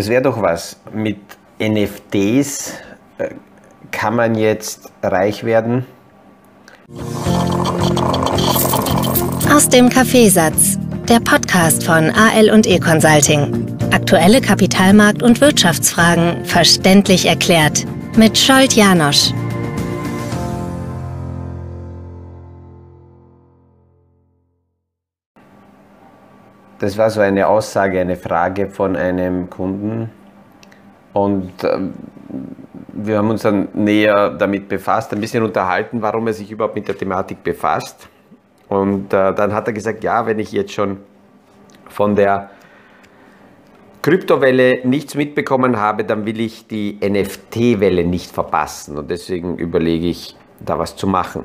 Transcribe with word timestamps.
Das 0.00 0.08
wäre 0.08 0.22
doch 0.22 0.40
was. 0.40 0.78
Mit 0.94 1.18
NFTs 1.58 2.72
äh, 3.18 3.34
kann 3.90 4.16
man 4.16 4.34
jetzt 4.34 4.90
reich 5.02 5.44
werden? 5.44 5.84
Aus 9.54 9.68
dem 9.68 9.90
Kaffeesatz, 9.90 10.78
der 11.06 11.20
Podcast 11.20 11.84
von 11.84 12.08
AL 12.08 12.48
und 12.48 12.66
E 12.66 12.80
Consulting. 12.80 13.76
Aktuelle 13.90 14.38
Kapitalmarkt- 14.38 15.22
und 15.22 15.42
Wirtschaftsfragen 15.42 16.46
verständlich 16.46 17.26
erklärt 17.26 17.84
mit 18.16 18.38
Scholt 18.38 18.72
Janosch. 18.72 19.34
Das 26.80 26.96
war 26.96 27.10
so 27.10 27.20
eine 27.20 27.46
Aussage, 27.46 28.00
eine 28.00 28.16
Frage 28.16 28.70
von 28.70 28.96
einem 28.96 29.50
Kunden. 29.50 30.08
Und 31.12 31.62
äh, 31.62 31.78
wir 32.88 33.18
haben 33.18 33.28
uns 33.28 33.42
dann 33.42 33.68
näher 33.74 34.30
damit 34.30 34.66
befasst, 34.66 35.12
ein 35.12 35.20
bisschen 35.20 35.42
unterhalten, 35.42 36.00
warum 36.00 36.26
er 36.26 36.32
sich 36.32 36.50
überhaupt 36.50 36.74
mit 36.74 36.88
der 36.88 36.96
Thematik 36.96 37.44
befasst. 37.44 38.08
Und 38.68 39.12
äh, 39.12 39.34
dann 39.34 39.52
hat 39.52 39.66
er 39.66 39.74
gesagt, 39.74 40.02
ja, 40.02 40.24
wenn 40.24 40.38
ich 40.38 40.52
jetzt 40.52 40.72
schon 40.72 40.98
von 41.90 42.16
der 42.16 42.48
Kryptowelle 44.00 44.80
nichts 44.84 45.14
mitbekommen 45.14 45.76
habe, 45.76 46.04
dann 46.04 46.24
will 46.24 46.40
ich 46.40 46.66
die 46.66 46.98
NFT-Welle 47.02 48.04
nicht 48.04 48.32
verpassen. 48.32 48.96
Und 48.96 49.10
deswegen 49.10 49.58
überlege 49.58 50.06
ich, 50.06 50.34
da 50.60 50.78
was 50.78 50.96
zu 50.96 51.06
machen. 51.06 51.44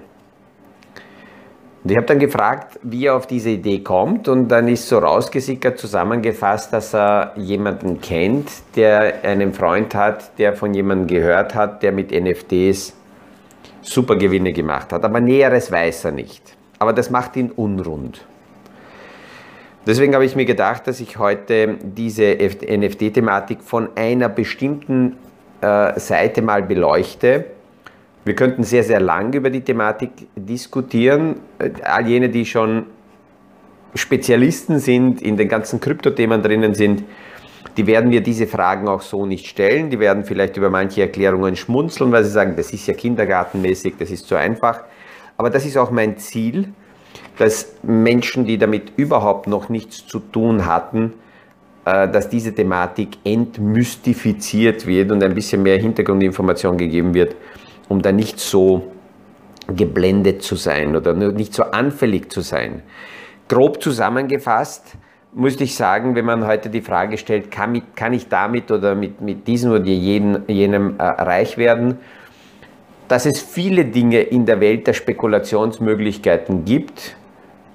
Und 1.86 1.91
ich 1.91 1.97
habe 1.97 2.08
dann 2.08 2.17
gefragt, 2.17 2.80
wie 2.81 3.05
er 3.05 3.16
auf 3.16 3.28
diese 3.28 3.52
Idee 3.52 3.81
kommt 3.81 4.28
und 4.28 4.47
dann 4.47 4.67
ist 4.67 4.89
so 4.89 4.97
rausgesickert 4.97 5.78
zusammengefasst, 5.78 6.73
dass 6.73 6.95
er 6.95 7.33
jemanden 7.36 8.02
kennt, 8.02 8.50
der 8.75 9.23
einen 9.23 9.53
Freund 9.53 9.94
hat, 9.94 10.36
der 10.39 10.56
von 10.56 10.73
jemandem 10.73 11.06
gehört 11.06 11.53
hat, 11.53 11.83
der 11.83 11.91
mit 11.91 12.09
NFTs 12.09 12.95
super 13.83 14.16
Gewinne 14.16 14.52
gemacht 14.52 14.91
hat. 14.91 15.06
Aber 15.06 15.22
Näheres 15.22 15.72
weiß 15.72 16.06
er 16.06 16.11
nicht. 16.11 16.58
Aber 16.80 16.91
das 16.91 17.11
macht 17.11 17.36
ihn 17.36 17.52
unrund. 17.52 18.25
Deswegen 19.86 20.16
habe 20.16 20.25
ich 20.25 20.36
mir 20.36 20.45
gedacht, 20.45 20.88
dass 20.88 21.00
ich 21.00 21.19
heute 21.19 21.78
diese 21.83 22.36
NFT-Thematik 22.36 23.61
von 23.61 23.89
einer 23.95 24.30
bestimmten 24.30 25.17
äh, 25.61 26.00
Seite 26.00 26.41
mal 26.41 26.63
beleuchte 26.63 27.45
wir 28.26 28.36
könnten 28.36 28.64
sehr, 28.64 28.84
sehr 28.84 29.00
lang 29.00 29.34
über 29.34 29.52
die 29.52 29.62
Thematik 29.62 30.12
diskutieren. 30.36 31.36
All 31.84 32.08
jene, 32.08 32.30
die 32.30 32.45
schon 32.45 32.88
Spezialisten 33.94 34.80
sind, 34.80 35.22
in 35.22 35.38
den 35.38 35.48
ganzen 35.48 35.80
Kryptothemen 35.80 36.42
drinnen 36.42 36.73
sind, 36.73 37.03
die 37.78 37.88
werden 37.88 38.09
mir 38.09 38.22
diese 38.22 38.48
Fragen 38.48 38.88
auch 38.88 39.02
so 39.02 39.26
nicht 39.26 39.46
stellen. 39.46 39.92
Die 39.92 40.00
werden 40.00 40.26
vielleicht 40.26 40.58
über 40.58 40.70
manche 40.70 41.02
Erklärungen 41.02 41.56
schmunzeln, 41.56 42.12
weil 42.12 42.23
sie 42.23 42.31
sagen, 42.31 42.56
das 42.58 42.73
ist 42.73 42.88
ja 42.88 42.94
kindergartenmäßig, 42.94 43.96
das 44.00 44.09
ist 44.09 44.28
zu 44.28 44.36
einfach. 44.36 44.84
Aber 45.38 45.50
das 45.50 45.66
ist 45.66 45.78
auch 45.78 45.92
mein 45.92 46.18
Ziel, 46.18 46.70
dass 47.38 47.76
Menschen, 47.84 48.46
die 48.46 48.58
damit 48.58 48.94
überhaupt 48.98 49.48
noch 49.48 49.70
nichts 49.70 50.08
zu 50.08 50.20
tun 50.20 50.66
hatten, 50.66 51.14
äh, 51.86 52.09
dass 52.09 52.30
diese 52.30 52.56
Thematik 52.56 53.18
entmystifiziert 53.23 54.88
wird 54.88 55.12
und 55.12 55.22
ein 55.23 55.36
bisschen 55.36 55.62
mehr 55.62 55.78
Hintergrundinformation 55.78 56.78
gegeben 56.78 57.14
wird, 57.14 57.36
um 57.89 58.02
da 58.02 58.11
nicht 58.11 58.39
so 58.39 58.91
geblendet 59.67 60.44
zu 60.44 60.55
sein 60.55 60.95
oder 60.95 61.14
nicht 61.14 61.53
so 61.53 61.64
anfällig 61.64 62.31
zu 62.31 62.41
sein. 62.41 62.83
Grob 63.47 63.81
zusammengefasst 63.81 64.97
müsste 65.34 65.66
ich 65.66 65.75
sagen, 65.75 66.16
wenn 66.16 66.25
man 66.25 66.47
heute 66.47 66.69
die 66.69 66.81
Frage 66.81 67.18
stellt, 67.18 67.51
kann, 67.51 67.72
mit, 67.72 67.96
kann 67.96 68.13
ich 68.13 68.29
damit 68.29 68.72
oder 68.72 68.96
mit, 68.96 69.22
mit 69.22 69.47
diesem 69.47 69.72
oder 69.72 69.84
jenem, 69.85 70.44
jenem 70.47 70.96
äh, 70.97 71.03
reich 71.03 71.57
werden, 71.57 72.00
dass 73.07 73.25
es 73.25 73.41
viele 73.41 73.85
Dinge 73.85 74.22
in 74.22 74.46
der 74.46 74.59
Welt 74.62 74.88
der 74.88 74.94
Spekulationsmöglichkeiten 74.94 76.66
gibt, 76.66 77.16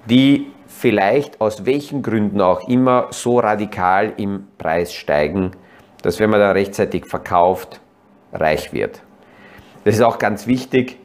die 0.06 0.46
vielleicht 0.66 1.40
aus 1.40 1.66
welchen 1.66 2.02
Gründen 2.02 2.40
auch 2.40 2.66
immer 2.68 3.08
so 3.10 3.38
radikal 3.38 4.14
im 4.16 4.48
Preis 4.56 4.92
steigen, 4.92 5.52
dass 6.02 6.18
wenn 6.18 6.30
man 6.30 6.40
da 6.40 6.52
rechtzeitig 6.52 7.06
verkauft, 7.06 7.80
reich 8.32 8.72
wird. 8.72 9.02
Das 9.84 9.94
ist 9.94 10.02
auch 10.02 10.18
ganz 10.18 10.46
wichtig. 10.46 10.98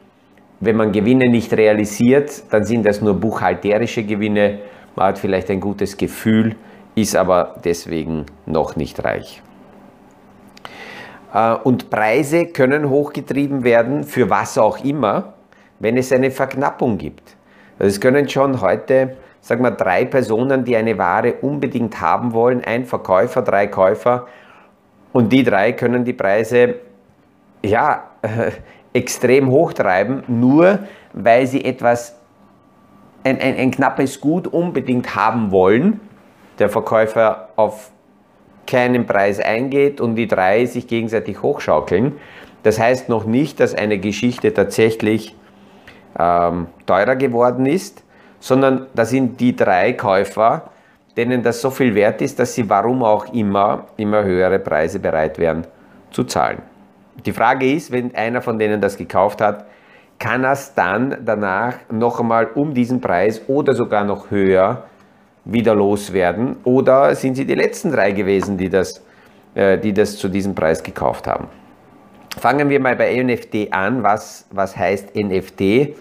Wenn 0.60 0.76
man 0.76 0.92
Gewinne 0.92 1.30
nicht 1.30 1.54
realisiert, 1.54 2.44
dann 2.52 2.66
sind 2.66 2.86
das 2.86 3.02
nur 3.02 3.14
buchhalterische 3.14 4.04
Gewinne. 4.04 4.60
Man 4.96 5.08
hat 5.08 5.20
vielleicht 5.20 5.50
ein 5.50 5.60
gutes 5.60 5.98
Gefühl, 5.98 6.56
ist 6.96 7.16
aber 7.16 7.56
deswegen 7.64 8.26
noch 8.46 8.76
nicht 8.76 9.04
reich. 9.04 9.42
Äh, 11.34 11.56
und 11.56 11.90
Preise 11.90 12.48
können 12.48 12.90
hochgetrieben 12.90 13.64
werden, 13.64 14.04
für 14.04 14.30
was 14.30 14.58
auch 14.58 14.84
immer, 14.84 15.34
wenn 15.80 15.98
es 15.98 16.12
eine 16.12 16.32
Verknappung 16.32 16.98
gibt. 16.98 17.36
Also 17.78 17.90
es 17.90 18.00
können 18.00 18.28
schon 18.30 18.62
heute, 18.62 19.18
sagen 19.42 19.64
wir, 19.64 19.72
drei 19.72 20.06
Personen, 20.06 20.64
die 20.64 20.76
eine 20.76 20.98
Ware 20.98 21.34
unbedingt 21.42 22.00
haben 22.00 22.34
wollen, 22.34 22.64
ein 22.64 22.86
Verkäufer, 22.86 23.42
drei 23.42 23.68
Käufer, 23.68 24.28
und 25.12 25.32
die 25.32 25.44
drei 25.44 25.72
können 25.72 26.04
die 26.04 26.14
Preise 26.14 26.76
ja, 27.64 28.04
äh, 28.26 28.52
extrem 28.94 29.50
hochtreiben, 29.50 30.24
nur 30.28 30.80
weil 31.14 31.48
sie 31.48 31.64
etwas, 31.66 32.16
ein, 33.24 33.40
ein, 33.40 33.58
ein 33.58 33.72
knappes 33.72 34.22
Gut 34.22 34.48
unbedingt 34.48 35.16
haben 35.16 35.52
wollen, 35.52 36.00
der 36.60 36.70
Verkäufer 36.70 37.50
auf 37.56 37.92
keinen 38.66 39.06
Preis 39.06 39.40
eingeht 39.40 40.00
und 40.02 40.16
die 40.16 40.28
drei 40.28 40.66
sich 40.66 40.88
gegenseitig 40.88 41.42
hochschaukeln. 41.42 42.14
Das 42.64 42.80
heißt 42.80 43.10
noch 43.10 43.26
nicht, 43.26 43.60
dass 43.60 43.76
eine 43.76 44.00
Geschichte 44.00 44.54
tatsächlich 44.54 45.36
ähm, 46.18 46.68
teurer 46.86 47.16
geworden 47.16 47.66
ist, 47.66 48.04
sondern 48.40 48.88
da 48.96 49.06
sind 49.06 49.40
die 49.40 49.56
drei 49.56 49.94
Käufer, 49.94 50.70
denen 51.18 51.44
das 51.44 51.62
so 51.62 51.70
viel 51.70 51.96
wert 51.96 52.22
ist, 52.22 52.40
dass 52.40 52.56
sie 52.56 52.70
warum 52.70 53.04
auch 53.04 53.34
immer 53.34 53.88
immer 53.98 54.24
höhere 54.24 54.60
Preise 54.60 55.00
bereit 55.00 55.38
wären 55.38 55.68
zu 56.12 56.24
zahlen. 56.24 56.62
Die 57.24 57.32
Frage 57.32 57.72
ist, 57.72 57.92
wenn 57.92 58.14
einer 58.16 58.42
von 58.42 58.60
denen 58.60 58.82
das 58.82 58.98
gekauft 58.98 59.42
hat, 59.42 59.66
kann 60.20 60.44
er 60.44 60.54
es 60.54 60.74
dann 60.74 61.18
danach 61.26 61.76
noch 61.92 62.20
einmal 62.20 62.48
um 62.56 62.74
diesen 62.74 63.02
Preis 63.02 63.42
oder 63.48 63.74
sogar 63.74 64.04
noch 64.04 64.32
höher 64.32 64.86
wieder 65.46 65.76
loswerden? 65.76 66.58
Oder 66.64 67.16
sind 67.16 67.36
sie 67.36 67.46
die 67.46 67.56
letzten 67.56 67.92
drei 67.92 68.12
gewesen, 68.12 68.58
die 68.58 68.70
das, 68.70 69.04
äh, 69.54 69.78
die 69.78 69.94
das 69.94 70.18
zu 70.18 70.30
diesem 70.30 70.56
Preis 70.56 70.84
gekauft 70.84 71.28
haben? 71.28 71.48
Fangen 72.38 72.70
wir 72.70 72.80
mal 72.80 72.96
bei 72.96 73.22
NFT 73.22 73.72
an. 73.72 74.04
Was, 74.04 74.46
was 74.52 74.76
heißt 74.76 75.16
NFT? 75.16 75.96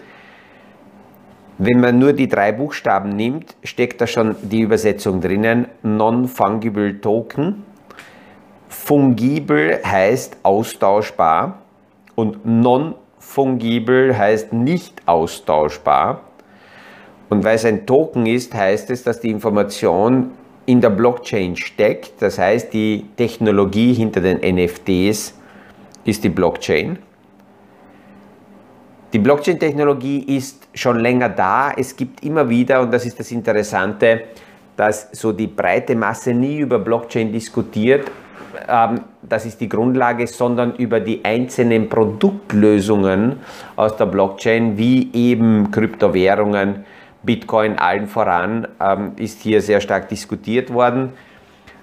Wenn 1.57 1.79
man 1.79 1.97
nur 1.97 2.11
die 2.11 2.27
drei 2.27 2.51
Buchstaben 2.51 3.15
nimmt, 3.15 3.55
steckt 3.63 4.01
da 4.01 4.07
schon 4.07 4.35
die 4.41 4.59
Übersetzung 4.59 5.21
drinnen. 5.21 5.67
Non-Fungible 5.83 6.99
Token. 6.99 7.63
Fungibel 8.85 9.79
heißt 9.83 10.37
austauschbar 10.43 11.57
und 12.13 12.45
non-fungibel 12.45 14.15
heißt 14.15 14.53
nicht 14.53 15.01
austauschbar. 15.07 16.21
Und 17.29 17.43
weil 17.43 17.55
es 17.55 17.65
ein 17.65 17.87
Token 17.87 18.27
ist, 18.27 18.53
heißt 18.53 18.91
es, 18.91 19.01
dass 19.01 19.19
die 19.19 19.31
Information 19.31 20.29
in 20.67 20.81
der 20.81 20.91
Blockchain 20.91 21.55
steckt. 21.55 22.21
Das 22.21 22.37
heißt, 22.37 22.71
die 22.73 23.05
Technologie 23.17 23.91
hinter 23.91 24.21
den 24.21 24.37
NFTs 24.37 25.33
ist 26.03 26.23
die 26.23 26.29
Blockchain. 26.29 26.99
Die 29.13 29.19
Blockchain-Technologie 29.19 30.37
ist 30.37 30.67
schon 30.75 30.99
länger 30.99 31.29
da. 31.29 31.71
Es 31.75 31.95
gibt 31.95 32.23
immer 32.23 32.47
wieder, 32.47 32.81
und 32.81 32.93
das 32.93 33.07
ist 33.07 33.19
das 33.19 33.31
Interessante, 33.31 34.25
dass 34.77 35.09
so 35.11 35.31
die 35.31 35.47
breite 35.47 35.95
Masse 35.95 36.35
nie 36.35 36.59
über 36.59 36.77
Blockchain 36.77 37.31
diskutiert, 37.31 38.11
ähm, 38.67 39.01
das 39.21 39.45
ist 39.45 39.61
die 39.61 39.69
Grundlage, 39.69 40.27
sondern 40.27 40.75
über 40.75 40.99
die 40.99 41.23
einzelnen 41.23 41.89
Produktlösungen 41.89 43.39
aus 43.75 43.95
der 43.97 44.05
Blockchain, 44.05 44.77
wie 44.77 45.09
eben 45.13 45.71
Kryptowährungen, 45.71 46.85
Bitcoin 47.23 47.77
allen 47.77 48.07
voran, 48.07 48.67
ähm, 48.79 49.13
ist 49.17 49.41
hier 49.41 49.61
sehr 49.61 49.81
stark 49.81 50.09
diskutiert 50.09 50.71
worden. 50.71 51.13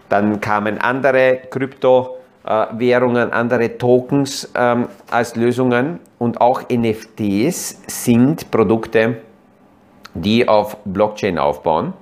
Dann 0.09 0.41
kamen 0.41 0.79
andere 0.79 1.41
Kryptowährungen, 1.51 3.33
andere 3.33 3.79
Tokens 3.79 4.53
ähm, 4.55 4.89
als 5.11 5.37
Lösungen 5.37 6.01
und 6.19 6.41
auch 6.41 6.63
NFTs 6.71 7.83
sind 7.87 8.51
Produkte, 8.51 9.17
die 10.15 10.47
auf 10.47 10.77
Blockchain 10.85 11.39
aufbauen. 11.39 11.95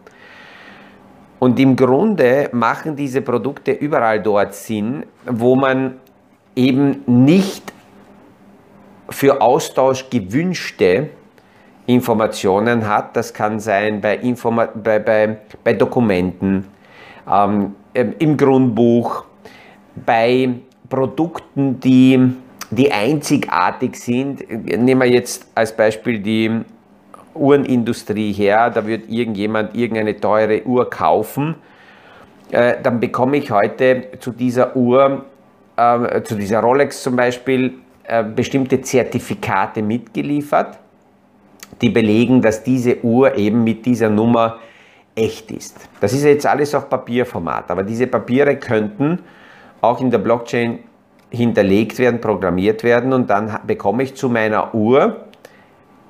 Und 1.40 1.58
im 1.58 1.74
Grunde 1.74 2.50
machen 2.52 2.94
diese 2.94 3.22
Produkte 3.22 3.72
überall 3.72 4.22
dort 4.22 4.54
Sinn, 4.54 5.06
wo 5.26 5.56
man 5.56 5.94
eben 6.54 7.02
nicht 7.06 7.72
für 9.08 9.40
Austausch 9.40 10.08
gewünschte 10.10 11.08
Informationen 11.86 12.86
hat. 12.86 13.16
Das 13.16 13.32
kann 13.32 13.58
sein 13.58 14.02
bei, 14.02 14.18
Informa 14.18 14.66
bei, 14.66 14.98
bei, 14.98 15.38
bei 15.64 15.72
Dokumenten, 15.72 16.66
ähm, 17.28 17.74
im 17.94 18.36
Grundbuch, 18.36 19.24
bei 20.06 20.50
Produkten, 20.90 21.80
die, 21.80 22.34
die 22.70 22.92
einzigartig 22.92 23.96
sind. 23.96 24.48
Nehmen 24.48 25.00
wir 25.00 25.08
jetzt 25.08 25.46
als 25.54 25.74
Beispiel 25.74 26.20
die 26.20 26.60
Uhrenindustrie 27.34 28.32
her, 28.32 28.70
da 28.70 28.86
wird 28.86 29.08
irgendjemand 29.08 29.74
irgendeine 29.74 30.20
teure 30.20 30.64
Uhr 30.64 30.88
kaufen, 30.90 31.56
äh, 32.50 32.76
dann 32.82 33.00
bekomme 33.00 33.36
ich 33.36 33.50
heute 33.50 34.08
zu 34.18 34.32
dieser 34.32 34.74
Uhr, 34.76 35.24
äh, 35.76 36.22
zu 36.22 36.34
dieser 36.34 36.60
Rolex 36.60 37.02
zum 37.02 37.16
Beispiel, 37.16 37.74
äh, 38.04 38.24
bestimmte 38.24 38.80
Zertifikate 38.80 39.82
mitgeliefert, 39.82 40.78
die 41.80 41.90
belegen, 41.90 42.42
dass 42.42 42.62
diese 42.62 43.04
Uhr 43.04 43.36
eben 43.36 43.62
mit 43.62 43.86
dieser 43.86 44.10
Nummer 44.10 44.58
echt 45.14 45.50
ist. 45.50 45.88
Das 46.00 46.12
ist 46.12 46.24
jetzt 46.24 46.46
alles 46.46 46.74
auf 46.74 46.88
Papierformat, 46.88 47.70
aber 47.70 47.82
diese 47.82 48.06
Papiere 48.06 48.56
könnten 48.56 49.20
auch 49.80 50.00
in 50.00 50.10
der 50.10 50.18
Blockchain 50.18 50.80
hinterlegt 51.30 51.98
werden, 51.98 52.20
programmiert 52.20 52.82
werden 52.82 53.12
und 53.12 53.30
dann 53.30 53.60
bekomme 53.66 54.02
ich 54.02 54.16
zu 54.16 54.28
meiner 54.28 54.74
Uhr 54.74 55.24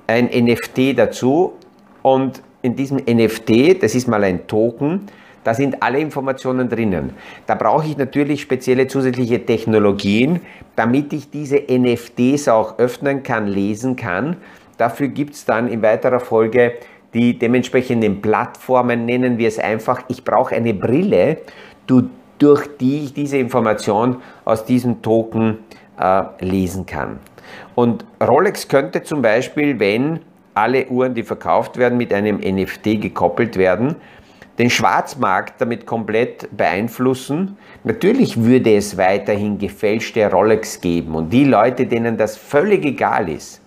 ein 0.07 0.25
NFT 0.25 0.97
dazu 0.97 1.53
und 2.01 2.41
in 2.61 2.75
diesem 2.75 2.97
NFT, 2.97 3.81
das 3.81 3.95
ist 3.95 4.07
mal 4.07 4.23
ein 4.23 4.47
Token, 4.47 5.07
da 5.43 5.53
sind 5.53 5.81
alle 5.81 5.99
Informationen 5.99 6.69
drinnen. 6.69 7.13
Da 7.47 7.55
brauche 7.55 7.87
ich 7.87 7.97
natürlich 7.97 8.41
spezielle 8.41 8.87
zusätzliche 8.87 9.43
Technologien, 9.43 10.41
damit 10.75 11.13
ich 11.13 11.31
diese 11.31 11.63
NFTs 11.67 12.47
auch 12.47 12.77
öffnen 12.77 13.23
kann, 13.23 13.47
lesen 13.47 13.95
kann. 13.95 14.37
Dafür 14.77 15.07
gibt 15.07 15.33
es 15.33 15.45
dann 15.45 15.67
in 15.67 15.81
weiterer 15.81 16.19
Folge 16.19 16.73
die 17.13 17.37
dementsprechenden 17.37 18.21
Plattformen, 18.21 19.05
nennen 19.05 19.37
wir 19.37 19.47
es 19.47 19.59
einfach. 19.59 20.03
Ich 20.07 20.23
brauche 20.23 20.55
eine 20.55 20.73
Brille, 20.73 21.39
durch 21.87 22.67
die 22.79 23.03
ich 23.03 23.13
diese 23.13 23.37
Information 23.37 24.21
aus 24.45 24.63
diesem 24.63 25.01
Token 25.01 25.59
äh, 25.99 26.23
lesen 26.39 26.85
kann. 26.85 27.19
Und 27.75 28.05
Rolex 28.21 28.67
könnte 28.67 29.03
zum 29.03 29.21
Beispiel, 29.21 29.79
wenn 29.79 30.19
alle 30.53 30.87
Uhren, 30.87 31.13
die 31.13 31.23
verkauft 31.23 31.77
werden, 31.77 31.97
mit 31.97 32.13
einem 32.13 32.37
NFT 32.37 33.01
gekoppelt 33.01 33.57
werden, 33.57 33.95
den 34.59 34.69
Schwarzmarkt 34.69 35.59
damit 35.59 35.85
komplett 35.85 36.55
beeinflussen. 36.55 37.57
Natürlich 37.83 38.43
würde 38.43 38.75
es 38.75 38.97
weiterhin 38.97 39.57
gefälschte 39.57 40.29
Rolex 40.29 40.81
geben 40.81 41.15
und 41.15 41.31
die 41.31 41.45
Leute, 41.45 41.87
denen 41.87 42.17
das 42.17 42.37
völlig 42.37 42.85
egal 42.85 43.29
ist, 43.29 43.61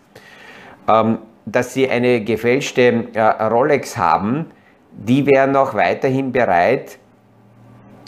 ähm, 0.88 1.18
dass 1.46 1.74
sie 1.74 1.88
eine 1.88 2.22
gefälschte 2.22 3.08
äh, 3.14 3.20
Rolex 3.20 3.96
haben, 3.96 4.46
die 4.92 5.26
wären 5.26 5.56
auch 5.56 5.74
weiterhin 5.74 6.32
bereit, 6.32 6.98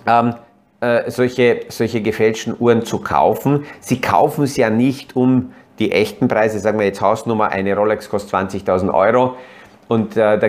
ähm, 0.07 0.35
äh, 0.81 1.11
solche, 1.11 1.61
solche 1.69 2.03
gefälschten 2.03 2.55
Uhren 2.59 2.85
zu 2.85 3.01
kaufen. 3.01 3.65
Sie 3.81 4.01
kaufen 4.01 4.45
es 4.45 4.57
ja 4.57 4.71
nicht 4.71 5.17
um 5.17 5.53
die 5.79 5.93
echten 5.93 6.29
Preise, 6.29 6.59
sagen 6.59 6.79
wir 6.79 6.87
jetzt 6.87 7.01
Hausnummer, 7.01 7.51
eine 7.51 7.77
Rolex 7.77 8.09
kostet 8.09 8.35
20.000 8.35 8.93
Euro 8.93 9.37
und 9.89 10.17
äh, 10.17 10.39
da 10.39 10.49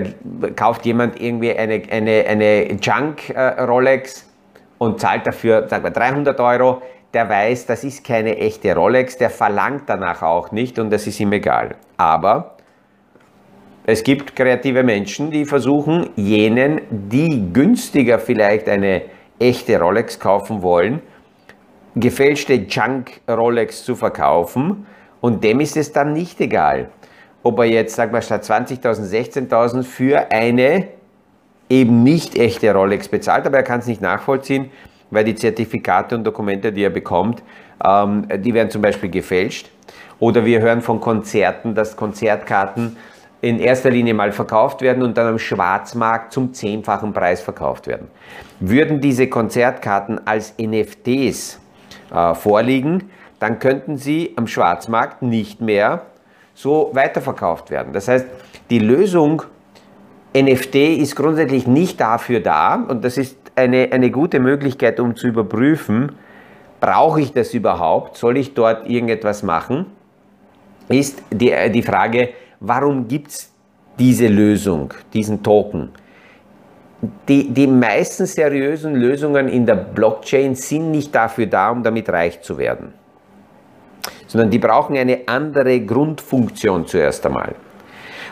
kauft 0.55 0.85
jemand 0.85 1.21
irgendwie 1.21 1.55
eine, 1.55 1.81
eine, 1.91 2.25
eine 2.27 2.71
Junk-Rolex 2.73 4.21
äh, 4.21 4.25
und 4.79 4.99
zahlt 4.99 5.27
dafür, 5.27 5.67
sagen 5.67 5.83
wir, 5.83 5.91
300 5.91 6.39
Euro, 6.39 6.81
der 7.13 7.29
weiß, 7.29 7.65
das 7.65 7.83
ist 7.83 8.05
keine 8.05 8.37
echte 8.37 8.75
Rolex, 8.75 9.17
der 9.17 9.29
verlangt 9.29 9.83
danach 9.87 10.21
auch 10.21 10.51
nicht 10.51 10.79
und 10.79 10.91
das 10.91 11.07
ist 11.07 11.19
ihm 11.19 11.31
egal. 11.33 11.75
Aber 11.97 12.57
es 13.85 14.03
gibt 14.03 14.35
kreative 14.35 14.83
Menschen, 14.83 15.31
die 15.31 15.45
versuchen, 15.45 16.09
jenen, 16.15 16.81
die 16.89 17.51
günstiger 17.53 18.19
vielleicht 18.19 18.67
eine 18.67 19.03
echte 19.39 19.79
Rolex 19.79 20.19
kaufen 20.19 20.61
wollen, 20.61 21.01
gefälschte 21.95 22.53
Junk-Rolex 22.53 23.85
zu 23.85 23.95
verkaufen 23.95 24.85
und 25.21 25.43
dem 25.43 25.59
ist 25.59 25.77
es 25.77 25.91
dann 25.91 26.13
nicht 26.13 26.39
egal, 26.41 26.89
ob 27.43 27.59
er 27.59 27.65
jetzt, 27.65 27.95
sag 27.95 28.11
mal, 28.11 28.21
statt 28.21 28.43
20.000, 28.43 29.47
16.000 29.49 29.83
für 29.83 30.31
eine 30.31 30.87
eben 31.69 32.03
nicht 32.03 32.37
echte 32.37 32.73
Rolex 32.73 33.07
bezahlt, 33.07 33.45
aber 33.45 33.57
er 33.57 33.63
kann 33.63 33.79
es 33.79 33.87
nicht 33.87 34.01
nachvollziehen, 34.01 34.71
weil 35.11 35.23
die 35.23 35.35
Zertifikate 35.35 36.15
und 36.15 36.23
Dokumente, 36.23 36.71
die 36.71 36.83
er 36.83 36.89
bekommt, 36.89 37.43
ähm, 37.83 38.27
die 38.37 38.53
werden 38.53 38.69
zum 38.69 38.81
Beispiel 38.81 39.09
gefälscht. 39.09 39.69
Oder 40.19 40.45
wir 40.45 40.61
hören 40.61 40.81
von 40.81 40.99
Konzerten, 40.99 41.75
dass 41.75 41.95
Konzertkarten 41.95 42.97
in 43.41 43.59
erster 43.59 43.91
Linie 43.91 44.13
mal 44.13 44.31
verkauft 44.31 44.81
werden 44.81 45.03
und 45.03 45.17
dann 45.17 45.27
am 45.27 45.39
Schwarzmarkt 45.39 46.33
zum 46.33 46.53
zehnfachen 46.53 47.13
Preis 47.13 47.41
verkauft 47.41 47.85
werden. 47.85 48.07
Würden 48.59 48.99
diese 48.99 49.27
Konzertkarten 49.27 50.25
als 50.25 50.55
NFTs 50.59 51.59
äh, 52.11 52.33
vorliegen, 52.33 53.11
dann 53.39 53.59
könnten 53.59 53.97
sie 53.97 54.33
am 54.35 54.47
Schwarzmarkt 54.47 55.21
nicht 55.21 55.61
mehr 55.61 56.03
so 56.53 56.89
weiterverkauft 56.93 57.69
werden. 57.69 57.93
Das 57.93 58.07
heißt, 58.07 58.25
die 58.69 58.79
Lösung 58.79 59.43
NFT 60.35 60.75
ist 60.75 61.15
grundsätzlich 61.15 61.67
nicht 61.67 62.01
dafür 62.01 62.39
da 62.39 62.75
und 62.75 63.05
das 63.05 63.17
ist 63.17 63.37
eine, 63.55 63.89
eine 63.91 64.11
gute 64.11 64.39
Möglichkeit, 64.39 64.99
um 64.99 65.15
zu 65.15 65.27
überprüfen, 65.27 66.13
brauche 66.79 67.21
ich 67.21 67.31
das 67.31 67.53
überhaupt, 67.53 68.17
soll 68.17 68.37
ich 68.37 68.53
dort 68.53 68.87
irgendetwas 68.89 69.43
machen, 69.43 69.87
ist 70.89 71.21
die, 71.31 71.53
die 71.71 71.81
Frage, 71.81 72.29
warum 72.59 73.07
gibt 73.07 73.29
es 73.29 73.51
diese 73.97 74.27
Lösung, 74.27 74.93
diesen 75.13 75.41
Token? 75.41 75.89
Die, 77.27 77.49
die 77.49 77.67
meisten 77.67 78.25
seriösen 78.25 78.95
Lösungen 78.95 79.47
in 79.47 79.65
der 79.65 79.75
Blockchain 79.75 80.55
sind 80.55 80.91
nicht 80.91 81.13
dafür 81.13 81.45
da, 81.45 81.69
um 81.69 81.83
damit 81.83 82.09
reich 82.09 82.41
zu 82.41 82.57
werden 82.57 82.93
sondern 84.27 84.49
die 84.49 84.59
brauchen 84.59 84.97
eine 84.97 85.21
andere 85.25 85.81
Grundfunktion 85.81 86.85
zuerst 86.85 87.25
einmal. 87.25 87.55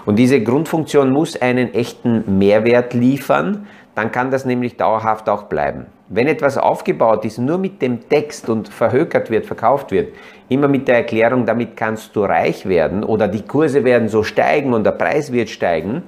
Und 0.05 0.17
diese 0.17 0.41
Grundfunktion 0.41 1.11
muss 1.11 1.41
einen 1.41 1.73
echten 1.73 2.37
Mehrwert 2.37 2.93
liefern, 2.93 3.67
dann 3.95 4.11
kann 4.11 4.29
das 4.29 4.45
nämlich 4.45 4.77
dauerhaft 4.77 5.29
auch 5.29 5.43
bleiben. 5.43 5.87
Wenn 6.09 6.27
etwas 6.27 6.57
aufgebaut 6.57 7.25
ist, 7.25 7.39
nur 7.39 7.57
mit 7.57 7.81
dem 7.81 8.07
Text 8.07 8.49
und 8.49 8.69
verhökert 8.69 9.31
wird, 9.31 9.45
verkauft 9.45 9.91
wird, 9.91 10.13
immer 10.49 10.67
mit 10.67 10.87
der 10.87 10.97
Erklärung, 10.97 11.45
damit 11.45 11.75
kannst 11.75 12.15
du 12.15 12.23
reich 12.23 12.67
werden 12.67 13.03
oder 13.03 13.27
die 13.27 13.41
Kurse 13.41 13.83
werden 13.83 14.07
so 14.07 14.21
steigen 14.21 14.73
und 14.73 14.83
der 14.83 14.91
Preis 14.91 15.31
wird 15.31 15.49
steigen, 15.49 16.03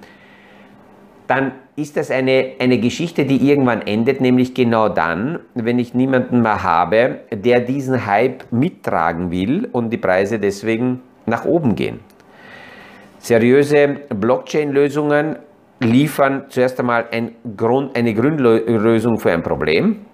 dann 1.27 1.51
ist 1.75 1.97
das 1.97 2.09
eine, 2.09 2.53
eine 2.59 2.79
Geschichte, 2.79 3.25
die 3.25 3.49
irgendwann 3.49 3.81
endet, 3.81 4.21
nämlich 4.21 4.53
genau 4.53 4.89
dann, 4.89 5.39
wenn 5.53 5.77
ich 5.77 5.93
niemanden 5.93 6.41
mehr 6.41 6.63
habe, 6.63 7.19
der 7.31 7.59
diesen 7.59 8.05
Hype 8.05 8.51
mittragen 8.51 9.29
will 9.29 9.67
und 9.71 9.91
die 9.91 9.97
Preise 9.97 10.39
deswegen 10.39 11.01
nach 11.25 11.45
oben 11.45 11.75
gehen. 11.75 11.99
Seriöse 13.19 13.99
Blockchain-Lösungen 14.09 15.35
liefern 15.81 16.45
zuerst 16.49 16.79
einmal 16.79 17.05
ein 17.11 17.31
Grund, 17.55 17.95
eine 17.95 18.13
Grundlösung 18.13 19.19
für 19.19 19.31
ein 19.31 19.43
Problem. 19.43 20.05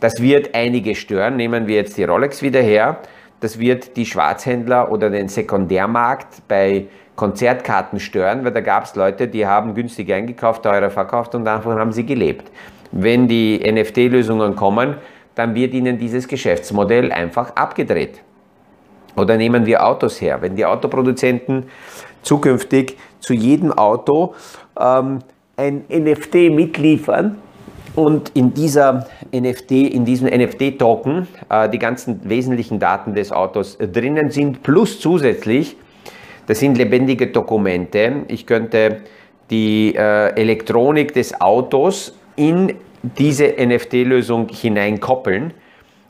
Das 0.00 0.20
wird 0.20 0.54
einige 0.54 0.94
stören. 0.94 1.36
Nehmen 1.36 1.66
wir 1.66 1.76
jetzt 1.76 1.96
die 1.96 2.04
Rolex 2.04 2.42
wieder 2.42 2.60
her. 2.60 2.98
Das 3.40 3.58
wird 3.58 3.96
die 3.96 4.06
Schwarzhändler 4.06 4.92
oder 4.92 5.10
den 5.10 5.28
Sekundärmarkt 5.28 6.46
bei 6.46 6.86
Konzertkarten 7.16 7.98
stören, 8.00 8.44
weil 8.44 8.52
da 8.52 8.60
gab 8.60 8.84
es 8.84 8.94
Leute, 8.94 9.28
die 9.28 9.46
haben 9.46 9.74
günstig 9.74 10.12
eingekauft, 10.12 10.62
teurer 10.62 10.90
verkauft 10.90 11.34
und 11.34 11.44
davon 11.44 11.78
haben 11.78 11.92
sie 11.92 12.04
gelebt. 12.04 12.50
Wenn 12.92 13.28
die 13.28 13.58
NFT-Lösungen 13.58 14.56
kommen, 14.56 14.96
dann 15.34 15.54
wird 15.54 15.74
ihnen 15.74 15.98
dieses 15.98 16.28
Geschäftsmodell 16.28 17.12
einfach 17.12 17.54
abgedreht. 17.56 18.20
Oder 19.16 19.36
nehmen 19.36 19.66
wir 19.66 19.86
Autos 19.86 20.20
her. 20.20 20.40
Wenn 20.40 20.56
die 20.56 20.64
Autoproduzenten 20.64 21.64
zukünftig 22.22 22.96
zu 23.20 23.34
jedem 23.34 23.72
Auto 23.72 24.34
ähm, 24.78 25.20
ein 25.56 25.84
NFT 25.88 26.34
mitliefern 26.50 27.36
und 27.96 28.30
in 28.34 28.54
dieser 28.54 29.06
NFT, 29.32 29.70
in 29.72 30.04
diesem 30.04 30.28
NFT-Token 30.28 31.28
äh, 31.48 31.68
die 31.68 31.78
ganzen 31.78 32.28
wesentlichen 32.28 32.78
Daten 32.78 33.14
des 33.14 33.32
Autos 33.32 33.78
drinnen 33.78 34.30
sind, 34.30 34.62
plus 34.62 35.00
zusätzlich 35.00 35.76
das 36.50 36.58
sind 36.58 36.76
lebendige 36.76 37.28
Dokumente. 37.28 38.24
Ich 38.26 38.44
könnte 38.44 39.02
die 39.50 39.94
äh, 39.94 40.34
Elektronik 40.34 41.14
des 41.14 41.40
Autos 41.40 42.18
in 42.34 42.74
diese 43.02 43.54
NFT-Lösung 43.56 44.48
hineinkoppeln. 44.48 45.54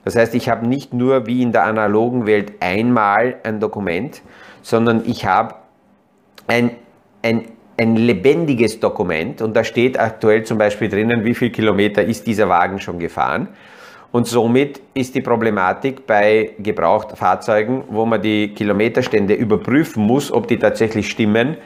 Das 0.02 0.16
heißt, 0.16 0.34
ich 0.34 0.48
habe 0.48 0.66
nicht 0.66 0.94
nur 0.94 1.26
wie 1.26 1.42
in 1.42 1.52
der 1.52 1.64
analogen 1.64 2.26
Welt 2.26 2.54
einmal 2.60 3.36
ein 3.42 3.60
Dokument, 3.60 4.22
sondern 4.62 5.02
ich 5.04 5.26
habe 5.26 5.56
ein, 6.46 6.70
ein, 7.22 7.44
ein 7.80 7.96
lebendiges 7.96 8.78
Dokument 8.78 9.40
und 9.40 9.56
da 9.56 9.64
steht 9.64 9.98
aktuell 9.98 10.44
zum 10.44 10.58
Beispiel 10.58 10.90
drinnen, 10.90 11.24
wie 11.24 11.34
viel 11.34 11.48
Kilometer 11.48 12.04
ist 12.04 12.26
dieser 12.26 12.46
Wagen 12.46 12.78
schon 12.78 12.98
gefahren. 12.98 13.48
Und 14.12 14.26
somit 14.26 14.82
ist 14.92 15.14
die 15.14 15.22
Problematik 15.22 16.06
bei 16.06 16.50
Gebrauchtfahrzeugen, 16.58 17.84
wo 17.88 18.04
man 18.04 18.20
die 18.20 18.48
Kilometerstände 18.48 19.32
überprüfen 19.32 20.04
muss, 20.04 20.30
ob 20.30 20.46
die 20.46 20.58
tatsächlich 20.58 21.08
stimmen, 21.08 21.56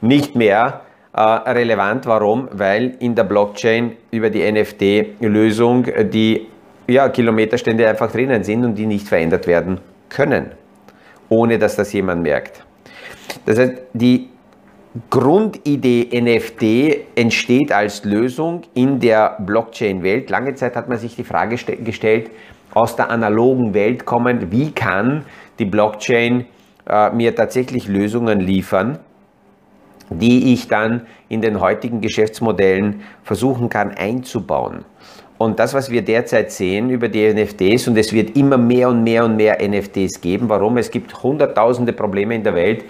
nicht 0.00 0.36
mehr 0.36 0.82
äh, 1.12 1.20
relevant. 1.20 2.06
Warum? 2.06 2.48
Weil 2.52 2.94
in 3.00 3.16
der 3.16 3.24
Blockchain 3.24 3.96
über 4.12 4.30
die 4.30 4.48
NFT-Lösung 4.52 5.86
die 6.12 6.46
ja, 6.86 7.08
Kilometerstände 7.08 7.88
einfach 7.88 8.12
drinnen 8.12 8.44
sind 8.44 8.64
und 8.64 8.76
die 8.76 8.86
nicht 8.86 9.08
verändert 9.08 9.48
werden 9.48 9.80
können, 10.08 10.52
ohne 11.28 11.58
dass 11.58 11.74
das 11.74 11.92
jemand 11.92 12.22
merkt. 12.22 12.62
Das 13.44 13.58
heißt, 13.58 13.74
die 13.92 14.28
Grundidee 15.10 16.08
NFT 16.12 17.16
entsteht 17.16 17.72
als 17.72 18.04
Lösung 18.04 18.62
in 18.74 18.98
der 19.00 19.36
Blockchain-Welt. 19.38 20.30
Lange 20.30 20.54
Zeit 20.54 20.76
hat 20.76 20.88
man 20.88 20.98
sich 20.98 21.14
die 21.14 21.24
Frage 21.24 21.56
gestellt, 21.56 22.30
aus 22.72 22.96
der 22.96 23.10
analogen 23.10 23.74
Welt 23.74 24.06
kommend, 24.06 24.50
wie 24.50 24.70
kann 24.70 25.24
die 25.58 25.66
Blockchain 25.66 26.46
äh, 26.88 27.10
mir 27.10 27.34
tatsächlich 27.34 27.86
Lösungen 27.86 28.40
liefern, 28.40 28.98
die 30.10 30.54
ich 30.54 30.68
dann 30.68 31.06
in 31.28 31.42
den 31.42 31.60
heutigen 31.60 32.00
Geschäftsmodellen 32.00 33.02
versuchen 33.22 33.68
kann 33.68 33.90
einzubauen. 33.90 34.84
Und 35.36 35.58
das, 35.58 35.74
was 35.74 35.90
wir 35.90 36.02
derzeit 36.02 36.50
sehen 36.50 36.90
über 36.90 37.08
die 37.08 37.32
NFTs, 37.32 37.88
und 37.88 37.96
es 37.96 38.12
wird 38.12 38.36
immer 38.36 38.58
mehr 38.58 38.88
und 38.88 39.04
mehr 39.04 39.24
und 39.24 39.36
mehr 39.36 39.58
NFTs 39.62 40.20
geben. 40.20 40.48
Warum? 40.48 40.78
Es 40.78 40.90
gibt 40.90 41.22
hunderttausende 41.22 41.92
Probleme 41.92 42.34
in 42.34 42.42
der 42.42 42.54
Welt, 42.54 42.84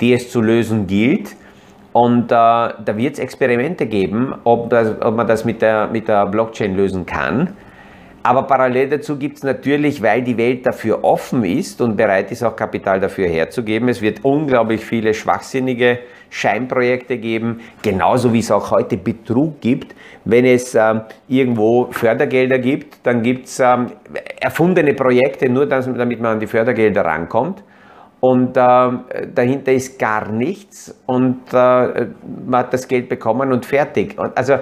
die 0.00 0.12
es 0.12 0.30
zu 0.30 0.40
lösen 0.40 0.86
gilt. 0.86 1.36
Und 1.92 2.32
äh, 2.32 2.34
da 2.34 2.96
wird 2.96 3.14
es 3.14 3.18
Experimente 3.18 3.86
geben, 3.86 4.34
ob, 4.44 4.70
das, 4.70 5.00
ob, 5.00 5.14
man 5.14 5.26
das 5.26 5.44
mit 5.44 5.60
der, 5.60 5.88
mit 5.88 6.08
der 6.08 6.26
Blockchain 6.26 6.74
lösen 6.74 7.04
kann. 7.04 7.54
Aber 8.24 8.44
parallel 8.44 8.88
dazu 8.88 9.16
gibt 9.16 9.38
es 9.38 9.42
natürlich, 9.42 10.00
weil 10.00 10.22
die 10.22 10.36
Welt 10.38 10.64
dafür 10.64 11.02
offen 11.02 11.44
ist 11.44 11.80
und 11.80 11.96
bereit 11.96 12.30
ist, 12.30 12.44
auch 12.44 12.54
Kapital 12.54 13.00
dafür 13.00 13.26
herzugeben, 13.26 13.88
es 13.88 14.00
wird 14.00 14.24
unglaublich 14.24 14.84
viele 14.84 15.12
schwachsinnige 15.12 15.98
Scheinprojekte 16.30 17.18
geben, 17.18 17.60
genauso 17.82 18.32
wie 18.32 18.38
es 18.38 18.50
auch 18.52 18.70
heute 18.70 18.96
Betrug 18.96 19.60
gibt. 19.60 19.96
Wenn 20.24 20.44
es 20.44 20.74
äh, 20.76 21.00
irgendwo 21.26 21.88
Fördergelder 21.90 22.60
gibt, 22.60 23.04
dann 23.04 23.22
gibt 23.22 23.46
es 23.46 23.58
ähm, 23.58 23.88
erfundene 24.40 24.94
Projekte, 24.94 25.48
nur 25.48 25.66
damit 25.66 26.20
man 26.20 26.34
an 26.34 26.40
die 26.40 26.46
Fördergelder 26.46 27.04
rankommt. 27.04 27.64
Und 28.24 28.56
äh, 28.56 29.26
dahinter 29.34 29.72
ist 29.72 29.98
gar 29.98 30.30
nichts 30.30 30.94
und 31.06 31.40
äh, 31.52 32.06
man 32.46 32.60
hat 32.60 32.72
das 32.72 32.86
Geld 32.86 33.08
bekommen 33.08 33.50
und 33.50 33.66
fertig. 33.66 34.16
Und 34.16 34.38
also 34.38 34.58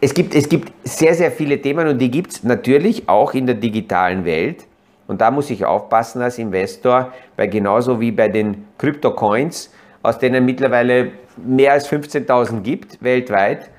es 0.00 0.14
gibt, 0.14 0.34
es 0.34 0.48
gibt 0.48 0.72
sehr, 0.82 1.14
sehr 1.14 1.30
viele 1.30 1.60
Themen 1.60 1.86
und 1.86 1.98
die 1.98 2.10
gibt 2.10 2.32
es 2.32 2.42
natürlich 2.42 3.06
auch 3.10 3.34
in 3.34 3.44
der 3.44 3.56
digitalen 3.56 4.24
Welt. 4.24 4.66
Und 5.06 5.20
da 5.20 5.30
muss 5.30 5.50
ich 5.50 5.66
aufpassen 5.66 6.22
als 6.22 6.38
Investor, 6.38 7.12
weil 7.36 7.48
genauso 7.48 8.00
wie 8.00 8.10
bei 8.10 8.28
den 8.28 8.64
Krypto-Coins, 8.78 9.70
aus 10.02 10.18
denen 10.18 10.46
mittlerweile 10.46 11.12
mehr 11.36 11.72
als 11.72 11.92
15.000 11.92 12.62
gibt 12.62 13.04
weltweit, 13.04 13.70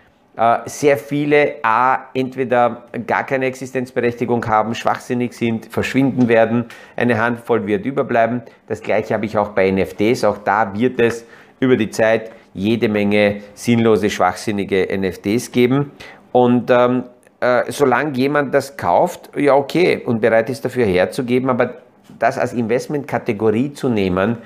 sehr 0.66 0.98
viele 0.98 1.56
A, 1.62 2.06
entweder 2.14 2.86
gar 3.06 3.26
keine 3.26 3.46
Existenzberechtigung 3.46 4.48
haben, 4.48 4.74
schwachsinnig 4.74 5.34
sind, 5.34 5.66
verschwinden 5.66 6.30
werden, 6.30 6.66
eine 6.96 7.22
Handvoll 7.22 7.68
wird 7.68 7.86
überbleiben. 7.86 8.42
Das 8.68 8.82
gleiche 8.82 9.14
habe 9.14 9.26
ich 9.26 9.38
auch 9.38 9.50
bei 9.50 9.70
NFTs, 9.70 10.24
auch 10.24 10.38
da 10.38 10.74
wird 10.74 11.00
es 11.02 11.26
über 11.60 11.76
die 11.76 11.90
Zeit 11.90 12.32
jede 12.54 12.88
Menge 12.90 13.42
sinnlose, 13.54 14.10
schwachsinnige 14.10 14.88
NFTs 14.98 15.52
geben. 15.52 15.92
Und 16.32 16.72
ähm, 16.72 17.04
äh, 17.42 17.72
solange 17.72 18.18
jemand 18.18 18.54
das 18.54 18.78
kauft, 18.78 19.32
ja 19.38 19.56
okay, 19.56 20.02
und 20.06 20.22
bereit 20.22 20.50
ist 20.50 20.64
dafür 20.64 20.86
herzugeben, 20.86 21.50
aber 21.50 21.76
das 22.20 22.38
als 22.38 22.54
Investmentkategorie 22.54 23.74
zu 23.74 23.90
nehmen, 23.90 24.38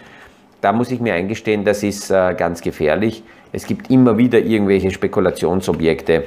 da 0.61 0.71
muss 0.71 0.91
ich 0.91 0.99
mir 0.99 1.13
eingestehen, 1.13 1.63
das 1.63 1.83
ist 1.83 2.09
äh, 2.09 2.33
ganz 2.35 2.61
gefährlich. 2.61 3.23
Es 3.55 3.65
gibt 3.65 3.89
immer 3.89 4.17
wieder 4.17 4.37
irgendwelche 4.37 4.91
Spekulationsobjekte, 4.91 6.25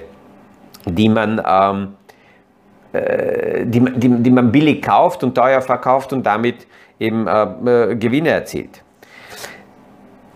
die 0.87 1.11
man, 1.11 1.43
ähm, 1.47 1.89
äh, 2.95 3.67
die, 3.67 3.81
die, 3.81 4.09
die, 4.09 4.31
man 4.31 4.51
billig 4.51 4.81
kauft 4.81 5.23
und 5.23 5.35
teuer 5.35 5.61
verkauft 5.61 6.15
und 6.15 6.25
damit 6.25 6.67
eben 6.99 7.27
äh, 7.27 7.91
äh 7.93 7.97
Gewinne 7.97 8.31
erzielt. 8.31 8.83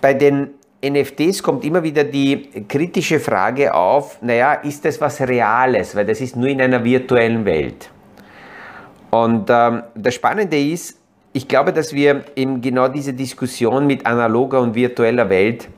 Bei 0.03 0.13
den 0.13 0.51
NFTs 0.85 1.43
kommt 1.43 1.65
immer 1.65 1.83
wieder 1.83 2.05
die 2.05 2.67
kritische 2.69 3.21
Frage 3.21 3.73
auf, 3.73 4.21
naja, 4.21 4.53
ist 4.53 4.85
das 4.85 5.01
was 5.01 5.19
Reales? 5.23 5.97
Weil 5.97 6.05
das 6.05 6.21
ist 6.21 6.37
nur 6.37 6.49
in 6.49 6.61
einer 6.61 6.85
virtuellen 6.85 7.47
Welt. 7.47 7.89
Und 9.11 9.49
ähm, 9.49 9.85
das 9.95 10.15
Spannende 10.15 10.61
ist, 10.61 10.99
ich 11.33 11.49
glaube, 11.49 11.73
dass 11.73 11.95
wir 11.95 12.25
eben 12.37 12.61
genau 12.61 12.89
diese 12.89 13.15
Diskussion 13.15 13.87
mit 13.87 14.05
analoger 14.05 14.61
und 14.61 14.75
virtueller 14.75 15.31
Welt 15.31 15.69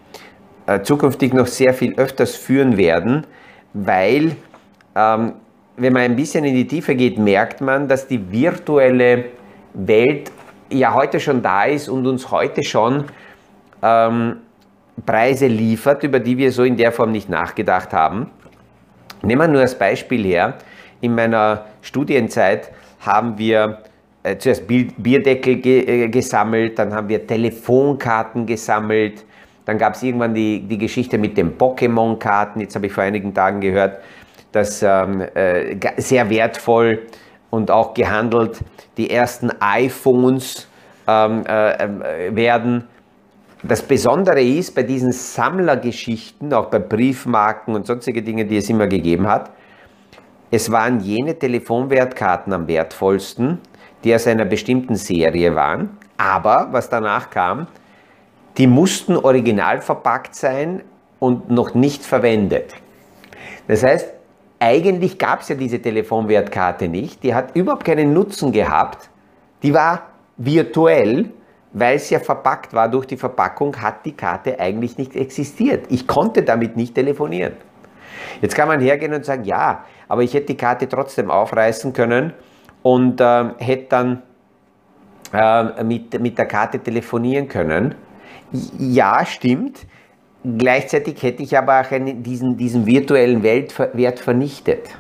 zukünftig 0.83 1.33
noch 1.35 1.47
sehr 1.47 1.75
viel 1.75 1.95
öfters 1.97 2.37
führen 2.37 2.77
werden, 2.77 3.27
weil 3.73 4.37
ähm, 4.97 5.35
wenn 5.77 5.93
man 5.93 6.03
ein 6.03 6.17
bisschen 6.17 6.45
in 6.45 6.55
die 6.55 6.67
Tiefe 6.67 6.95
geht, 6.95 7.19
merkt 7.19 7.61
man, 7.61 7.89
dass 7.89 8.07
die 8.07 8.31
virtuelle 8.31 9.27
Welt 9.75 10.31
ja 10.71 10.95
heute 10.95 11.21
schon 11.21 11.43
da 11.43 11.65
ist 11.65 11.89
und 11.89 12.07
uns 12.07 12.31
heute 12.31 12.63
schon 12.63 13.05
ähm, 13.83 14.37
Preise 15.05 15.49
liefert, 15.49 16.05
über 16.05 16.21
die 16.21 16.39
wir 16.39 16.53
so 16.53 16.63
in 16.63 16.77
der 16.77 16.93
Form 16.93 17.11
nicht 17.11 17.29
nachgedacht 17.29 17.93
haben. 17.93 18.31
Nehmen 19.23 19.41
wir 19.41 19.49
nur 19.49 19.61
als 19.63 19.77
Beispiel 19.77 20.25
her. 20.25 20.55
In 21.01 21.15
meiner 21.15 21.67
Studienzeit 21.83 22.71
haben 23.01 23.37
wir 23.37 23.83
äh, 24.23 24.39
zuerst 24.39 24.67
Bierdeckel 24.67 25.57
ge 25.57 26.05
äh, 26.05 26.09
gesammelt, 26.09 26.79
dann 26.79 26.95
haben 26.95 27.09
wir 27.09 27.27
Telefonkarten 27.27 28.47
gesammelt, 28.47 29.25
dann 29.65 29.79
gab 29.79 29.95
es 29.95 30.03
irgendwann 30.03 30.35
die, 30.35 30.61
die 30.61 30.79
Geschichte 30.79 31.19
mit 31.19 31.37
den 31.37 31.57
Pokémon-Karten. 31.57 32.61
Jetzt 32.61 32.75
habe 32.75 32.87
ich 32.87 32.93
vor 32.93 33.05
einigen 33.05 33.33
Tagen 33.33 33.61
gehört, 33.61 33.99
dass 34.53 34.83
ähm, 34.83 35.23
äh, 35.35 35.77
sehr 35.97 36.29
wertvoll 36.31 37.07
und 37.51 37.71
auch 37.71 37.95
gehandelt 37.95 38.61
die 38.97 39.11
ersten 39.11 39.51
iPhones 39.61 40.69
ähm, 41.07 41.45
äh, 41.47 41.73
äh 41.73 42.35
werden 42.35 42.85
das 43.67 43.81
Besondere 43.81 44.43
ist 44.43 44.75
bei 44.75 44.83
diesen 44.83 45.11
Sammlergeschichten, 45.11 46.53
auch 46.53 46.67
bei 46.67 46.79
Briefmarken 46.79 47.75
und 47.75 47.87
sonstige 47.87 48.23
Dinge, 48.23 48.45
die 48.45 48.59
es 48.59 48.69
immer 48.69 48.87
gegeben 48.87 49.27
hat, 49.27 49.51
es 50.51 50.71
waren 50.71 51.01
jene 51.01 51.39
Telefonwertkarten 51.39 52.53
am 52.53 52.69
wertvollsten, 52.69 53.59
die 54.05 54.15
aus 54.15 54.27
einer 54.27 54.45
bestimmten 54.45 54.97
Serie 54.97 55.55
waren. 55.55 55.97
Aber 56.19 56.69
was 56.73 56.91
danach 56.91 57.31
kam, 57.31 57.67
die 58.59 58.67
mussten 58.67 59.17
original 59.17 59.81
verpackt 59.81 60.35
sein 60.35 60.83
und 61.19 61.51
noch 61.51 61.75
nicht 61.75 62.05
verwendet. 62.05 62.75
Das 63.67 63.83
heißt, 63.83 64.13
eigentlich 64.61 65.19
gab 65.19 65.41
es 65.41 65.49
ja 65.49 65.57
diese 65.57 65.81
Telefonwertkarte 65.81 66.89
nicht. 66.89 67.23
Die 67.23 67.35
hat 67.35 67.57
überhaupt 67.57 67.85
keinen 67.85 68.13
Nutzen 68.13 68.53
gehabt. 68.53 69.11
Die 69.63 69.75
war 69.75 70.03
virtuell 70.37 71.31
weil 71.75 71.97
es 71.97 72.09
ja 72.09 72.21
verpackt 72.21 72.73
war 72.73 72.89
durch 72.89 73.05
die 73.05 73.17
Verpackung, 73.17 73.77
hat 73.83 74.07
die 74.07 74.13
Karte 74.13 74.59
eigentlich 74.59 74.97
nicht 74.97 75.15
existiert. 75.15 75.87
Ich 75.91 76.07
konnte 76.07 76.43
damit 76.43 76.77
nicht 76.77 76.95
telefonieren. 76.95 77.55
Jetzt 78.41 78.55
kann 78.55 78.69
man 78.69 78.81
hergehen 78.81 79.13
und 79.13 79.25
sagen, 79.25 79.45
ja, 79.45 79.85
aber 80.09 80.23
ich 80.23 80.33
hätte 80.35 80.47
die 80.47 80.57
Karte 80.57 80.89
trotzdem 80.89 81.31
aufreißen 81.31 81.93
können 81.93 82.33
und 82.83 83.21
äh, 83.21 83.51
hätte 83.59 83.87
dann 83.89 84.23
äh, 85.33 85.83
mit, 85.83 86.19
mit 86.21 86.39
der 86.39 86.47
Karte 86.47 86.79
telefonieren 86.79 87.49
können. 87.49 87.97
Ja, 88.79 89.25
stimmt. 89.27 89.87
Gleichzeitig 90.45 91.23
hätte 91.23 91.43
ich 91.43 91.57
aber 91.57 91.81
auch 91.81 91.91
einen, 91.91 92.23
diesen, 92.23 92.57
diesen 92.57 92.87
virtuellen 92.87 93.43
Weltwert 93.43 94.21
vernichtet. 94.21 94.91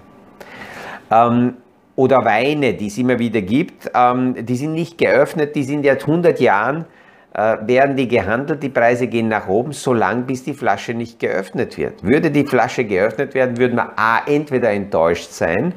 Ähm, 1.10 1.54
oder 1.96 2.24
Weine, 2.24 2.74
die 2.74 2.86
es 2.86 2.98
immer 2.98 3.18
wieder 3.18 3.42
gibt, 3.42 3.90
ähm, 3.94 4.34
die 4.44 4.56
sind 4.56 4.72
nicht 4.72 4.98
geöffnet, 4.98 5.54
die 5.54 5.62
sind 5.62 5.84
jetzt 5.84 6.08
100 6.08 6.40
Jahren, 6.40 6.86
äh, 7.34 7.56
werden 7.66 7.94
die 7.94 8.08
gehandelt, 8.08 8.62
die 8.62 8.68
Preise 8.68 9.06
gehen 9.06 9.28
nach 9.28 9.46
oben, 9.46 9.72
solange 9.72 10.22
bis 10.22 10.42
die 10.42 10.54
Flasche 10.54 10.94
nicht 10.94 11.20
geöffnet 11.20 11.76
wird. 11.76 12.02
Würde 12.02 12.30
die 12.30 12.46
Flasche 12.46 12.84
geöffnet 12.84 13.34
werden, 13.34 13.58
würde 13.58 13.76
man 13.76 13.90
A, 13.96 14.22
entweder 14.26 14.70
enttäuscht 14.70 15.30
sein, 15.30 15.74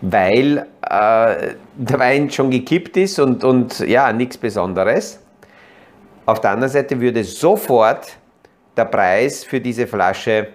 weil 0.00 0.58
äh, 0.82 1.54
der 1.76 1.98
Wein 1.98 2.30
schon 2.30 2.50
gekippt 2.50 2.96
ist 2.96 3.20
und, 3.20 3.44
und 3.44 3.80
ja, 3.80 4.12
nichts 4.12 4.38
Besonderes. 4.38 5.20
Auf 6.26 6.40
der 6.40 6.50
anderen 6.50 6.72
Seite 6.72 7.00
würde 7.00 7.24
sofort 7.24 8.16
der 8.76 8.84
Preis 8.84 9.44
für 9.44 9.60
diese 9.60 9.86
Flasche 9.86 10.48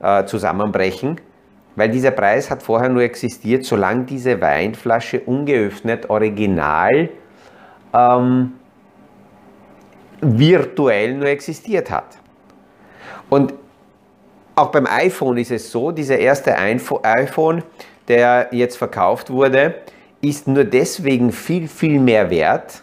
äh, 0.00 0.24
zusammenbrechen 0.26 1.18
weil 1.76 1.90
dieser 1.90 2.10
Preis 2.10 2.50
hat 2.50 2.62
vorher 2.62 2.88
nur 2.88 3.02
existiert, 3.02 3.64
solange 3.64 4.04
diese 4.04 4.40
Weinflasche 4.40 5.20
ungeöffnet, 5.20 6.08
original, 6.08 7.08
ähm, 7.92 8.52
virtuell 10.20 11.14
nur 11.14 11.28
existiert 11.28 11.90
hat. 11.90 12.16
Und 13.28 13.54
auch 14.54 14.70
beim 14.70 14.86
iPhone 14.86 15.36
ist 15.38 15.50
es 15.50 15.70
so, 15.70 15.90
dieser 15.90 16.18
erste 16.18 16.56
iPhone, 16.56 17.64
der 18.06 18.48
jetzt 18.52 18.76
verkauft 18.76 19.30
wurde, 19.30 19.74
ist 20.20 20.46
nur 20.46 20.64
deswegen 20.64 21.32
viel, 21.32 21.66
viel 21.66 21.98
mehr 21.98 22.30
wert. 22.30 22.82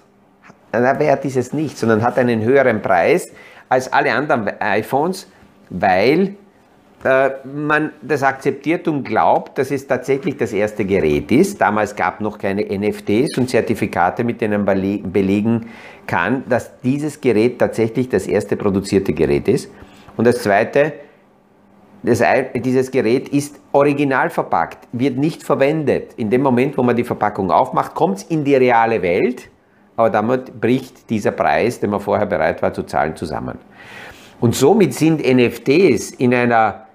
Na, 0.71 0.99
wert 0.99 1.25
ist 1.25 1.37
es 1.37 1.53
nicht, 1.53 1.77
sondern 1.77 2.01
hat 2.01 2.17
einen 2.17 2.41
höheren 2.41 2.81
Preis 2.81 3.31
als 3.67 3.91
alle 3.91 4.13
anderen 4.13 4.49
iPhones, 4.59 5.27
weil 5.69 6.35
äh, 7.03 7.31
man 7.45 7.91
das 8.01 8.21
akzeptiert 8.21 8.87
und 8.87 9.03
glaubt, 9.03 9.57
dass 9.57 9.71
es 9.71 9.87
tatsächlich 9.87 10.37
das 10.37 10.53
erste 10.53 10.85
Gerät 10.85 11.31
ist. 11.31 11.59
Damals 11.59 11.95
gab 11.95 12.21
noch 12.21 12.37
keine 12.37 12.63
NFTs 12.63 13.37
und 13.37 13.49
Zertifikate, 13.49 14.23
mit 14.23 14.39
denen 14.39 14.63
man 14.63 15.01
belegen 15.11 15.67
kann, 16.05 16.43
dass 16.47 16.79
dieses 16.81 17.19
Gerät 17.19 17.57
tatsächlich 17.57 18.07
das 18.09 18.27
erste 18.27 18.55
produzierte 18.55 19.13
Gerät 19.13 19.47
ist. 19.47 19.71
Und 20.15 20.27
das 20.27 20.43
zweite, 20.43 20.93
das, 22.03 22.21
dieses 22.53 22.91
Gerät 22.91 23.29
ist 23.29 23.59
original 23.71 24.29
verpackt, 24.29 24.87
wird 24.91 25.17
nicht 25.17 25.43
verwendet. 25.43 26.13
In 26.17 26.29
dem 26.29 26.41
Moment, 26.41 26.77
wo 26.77 26.83
man 26.83 26.95
die 26.95 27.03
Verpackung 27.03 27.51
aufmacht, 27.51 27.95
kommt 27.95 28.17
es 28.17 28.23
in 28.23 28.43
die 28.43 28.55
reale 28.55 29.01
Welt, 29.01 29.49
aber 29.95 30.09
damit 30.09 30.59
bricht 30.59 31.09
dieser 31.09 31.31
Preis, 31.31 31.79
den 31.79 31.89
man 31.89 31.99
vorher 31.99 32.25
bereit 32.25 32.61
war 32.61 32.73
zu 32.73 32.83
zahlen, 32.83 33.15
zusammen. 33.15 33.57
Und 34.39 34.55
somit 34.55 34.93
sind 34.93 35.21
NFTs 35.21 36.11
in 36.11 36.33
einer 36.33 36.87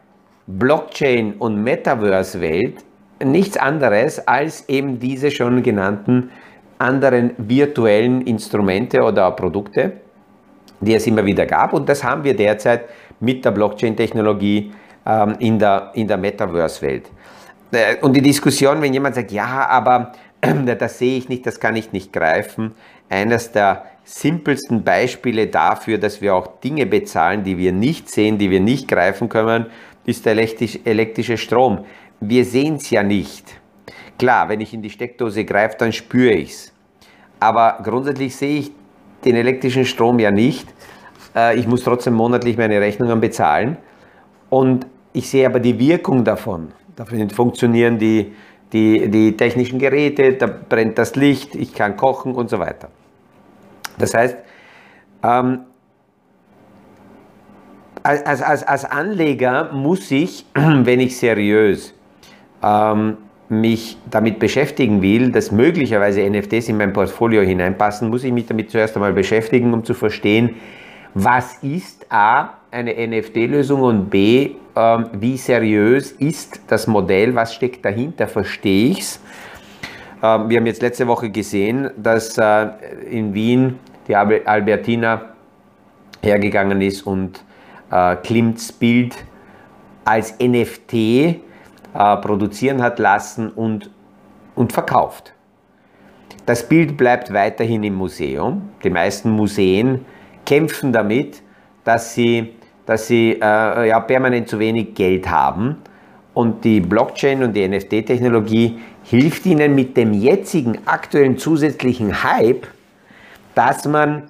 Blockchain- 0.46 1.34
und 1.38 1.62
Metaverse-Welt 1.62 2.84
nichts 3.24 3.56
anderes 3.56 4.26
als 4.26 4.68
eben 4.68 4.98
diese 4.98 5.30
schon 5.30 5.62
genannten 5.62 6.30
anderen 6.78 7.32
virtuellen 7.38 8.22
Instrumente 8.22 9.00
oder 9.02 9.30
Produkte, 9.30 9.92
die 10.80 10.94
es 10.94 11.06
immer 11.06 11.24
wieder 11.24 11.46
gab. 11.46 11.72
Und 11.72 11.88
das 11.88 12.04
haben 12.04 12.24
wir 12.24 12.36
derzeit 12.36 12.84
mit 13.20 13.44
der 13.44 13.50
Blockchain-Technologie 13.52 14.72
ähm, 15.06 15.36
in 15.38 15.58
der, 15.58 15.90
in 15.94 16.06
der 16.06 16.18
Metaverse-Welt. 16.18 17.10
Äh, 17.72 17.96
und 18.02 18.14
die 18.14 18.22
Diskussion, 18.22 18.80
wenn 18.82 18.92
jemand 18.92 19.14
sagt, 19.14 19.32
ja, 19.32 19.66
aber 19.68 20.12
das 20.40 20.98
sehe 20.98 21.18
ich 21.18 21.28
nicht, 21.28 21.46
das 21.46 21.60
kann 21.60 21.76
ich 21.76 21.92
nicht 21.92 22.12
greifen, 22.12 22.72
eines 23.08 23.52
der 23.52 23.86
simpelsten 24.04 24.84
Beispiele 24.84 25.48
dafür, 25.48 25.98
dass 25.98 26.20
wir 26.20 26.34
auch 26.34 26.60
Dinge 26.60 26.86
bezahlen, 26.86 27.42
die 27.44 27.58
wir 27.58 27.72
nicht 27.72 28.08
sehen, 28.08 28.38
die 28.38 28.50
wir 28.50 28.60
nicht 28.60 28.88
greifen 28.88 29.28
können, 29.28 29.66
ist 30.04 30.24
der 30.26 30.36
elektrische 30.36 31.36
Strom. 31.36 31.84
Wir 32.20 32.44
sehen 32.44 32.76
es 32.76 32.90
ja 32.90 33.02
nicht. 33.02 33.60
Klar, 34.18 34.48
wenn 34.48 34.60
ich 34.60 34.72
in 34.72 34.82
die 34.82 34.90
Steckdose 34.90 35.44
greife, 35.44 35.76
dann 35.78 35.92
spüre 35.92 36.32
ich 36.32 36.50
es. 36.50 36.72
Aber 37.40 37.78
grundsätzlich 37.82 38.34
sehe 38.34 38.60
ich 38.60 38.72
den 39.24 39.36
elektrischen 39.36 39.84
Strom 39.84 40.18
ja 40.18 40.30
nicht. 40.30 40.66
Äh, 41.34 41.58
ich 41.58 41.66
muss 41.66 41.82
trotzdem 41.82 42.14
monatlich 42.14 42.56
meine 42.56 42.80
Rechnungen 42.80 43.20
bezahlen. 43.20 43.76
Und 44.48 44.86
ich 45.12 45.28
sehe 45.28 45.46
aber 45.46 45.60
die 45.60 45.78
Wirkung 45.78 46.24
davon. 46.24 46.72
Dafür 46.94 47.28
funktionieren 47.28 47.98
die, 47.98 48.32
die, 48.72 49.08
die 49.10 49.36
technischen 49.36 49.78
Geräte, 49.78 50.34
da 50.34 50.46
brennt 50.46 50.98
das 50.98 51.16
Licht, 51.16 51.54
ich 51.54 51.72
kann 51.74 51.96
kochen 51.96 52.34
und 52.34 52.50
so 52.50 52.58
weiter. 52.58 52.88
Das 53.98 54.14
heißt, 54.14 54.36
ähm, 55.22 55.60
als, 58.02 58.42
als, 58.42 58.62
als 58.62 58.84
Anleger 58.84 59.72
muss 59.72 60.10
ich, 60.10 60.46
wenn 60.54 61.00
ich 61.00 61.16
seriös 61.16 61.94
ähm, 62.62 63.18
mich 63.48 63.96
damit 64.10 64.38
beschäftigen 64.38 65.02
will, 65.02 65.30
dass 65.30 65.52
möglicherweise 65.52 66.28
NFTs 66.28 66.68
in 66.68 66.76
mein 66.76 66.92
Portfolio 66.92 67.42
hineinpassen, 67.42 68.10
muss 68.10 68.24
ich 68.24 68.32
mich 68.32 68.46
damit 68.46 68.70
zuerst 68.70 68.96
einmal 68.96 69.12
beschäftigen, 69.12 69.72
um 69.72 69.84
zu 69.84 69.94
verstehen, 69.94 70.56
was 71.14 71.62
ist 71.62 72.06
A, 72.10 72.54
eine 72.76 72.94
NFT-Lösung 72.94 73.80
und 73.80 74.10
B, 74.10 74.50
äh, 74.74 74.98
wie 75.12 75.36
seriös 75.36 76.12
ist 76.12 76.60
das 76.68 76.86
Modell, 76.86 77.34
was 77.34 77.54
steckt 77.54 77.84
dahinter, 77.84 78.28
verstehe 78.28 78.90
ich 78.90 79.00
es. 79.00 79.20
Äh, 80.20 80.48
wir 80.48 80.58
haben 80.58 80.66
jetzt 80.66 80.82
letzte 80.82 81.06
Woche 81.06 81.30
gesehen, 81.30 81.90
dass 81.96 82.36
äh, 82.38 82.68
in 83.10 83.32
Wien 83.34 83.78
die 84.06 84.14
Albertina 84.14 85.30
hergegangen 86.22 86.80
ist 86.82 87.02
und 87.02 87.42
äh, 87.90 88.16
Klimts 88.16 88.72
Bild 88.72 89.16
als 90.04 90.38
NFT 90.38 90.92
äh, 90.92 91.36
produzieren 91.94 92.82
hat 92.82 92.98
lassen 92.98 93.50
und, 93.50 93.90
und 94.54 94.72
verkauft. 94.72 95.32
Das 96.44 96.68
Bild 96.68 96.96
bleibt 96.96 97.32
weiterhin 97.32 97.82
im 97.82 97.94
Museum. 97.94 98.70
Die 98.84 98.90
meisten 98.90 99.30
Museen 99.30 100.04
kämpfen 100.44 100.92
damit, 100.92 101.42
dass 101.82 102.14
sie, 102.14 102.54
dass 102.86 103.08
sie 103.08 103.32
äh, 103.32 103.88
ja, 103.88 104.00
permanent 104.00 104.48
zu 104.48 104.58
wenig 104.58 104.94
Geld 104.94 105.28
haben. 105.28 105.76
Und 106.34 106.64
die 106.64 106.80
Blockchain 106.80 107.42
und 107.42 107.54
die 107.54 107.66
NFT-Technologie 107.66 108.78
hilft 109.04 109.46
ihnen 109.46 109.74
mit 109.74 109.96
dem 109.96 110.12
jetzigen 110.12 110.78
aktuellen 110.86 111.38
zusätzlichen 111.38 112.22
Hype, 112.22 112.66
dass 113.54 113.86
man 113.86 114.24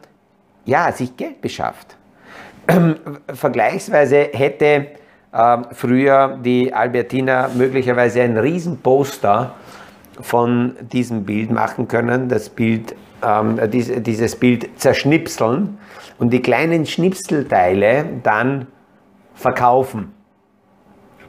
ja, 0.64 0.90
sich 0.92 1.16
Geld 1.16 1.40
beschafft. 1.40 1.96
vergleichsweise 3.32 4.30
hätte 4.32 4.86
äh, 5.32 5.58
früher 5.72 6.38
die 6.42 6.72
Albertina 6.72 7.50
möglicherweise 7.54 8.22
ein 8.22 8.36
Riesenposter 8.36 9.54
von 10.20 10.76
diesem 10.80 11.24
Bild 11.24 11.50
machen 11.50 11.88
können, 11.88 12.28
das 12.28 12.48
Bild, 12.48 12.94
ähm, 13.24 13.58
dies, 13.70 13.92
dieses 14.02 14.36
Bild 14.36 14.68
zerschnipseln 14.78 15.78
und 16.18 16.30
die 16.32 16.42
kleinen 16.42 16.86
Schnipselteile 16.86 18.06
dann 18.22 18.66
verkaufen. 19.34 20.12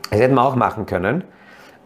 Das 0.10 0.20
hätten 0.20 0.36
wir 0.36 0.44
auch 0.44 0.56
machen 0.56 0.86
können. 0.86 1.24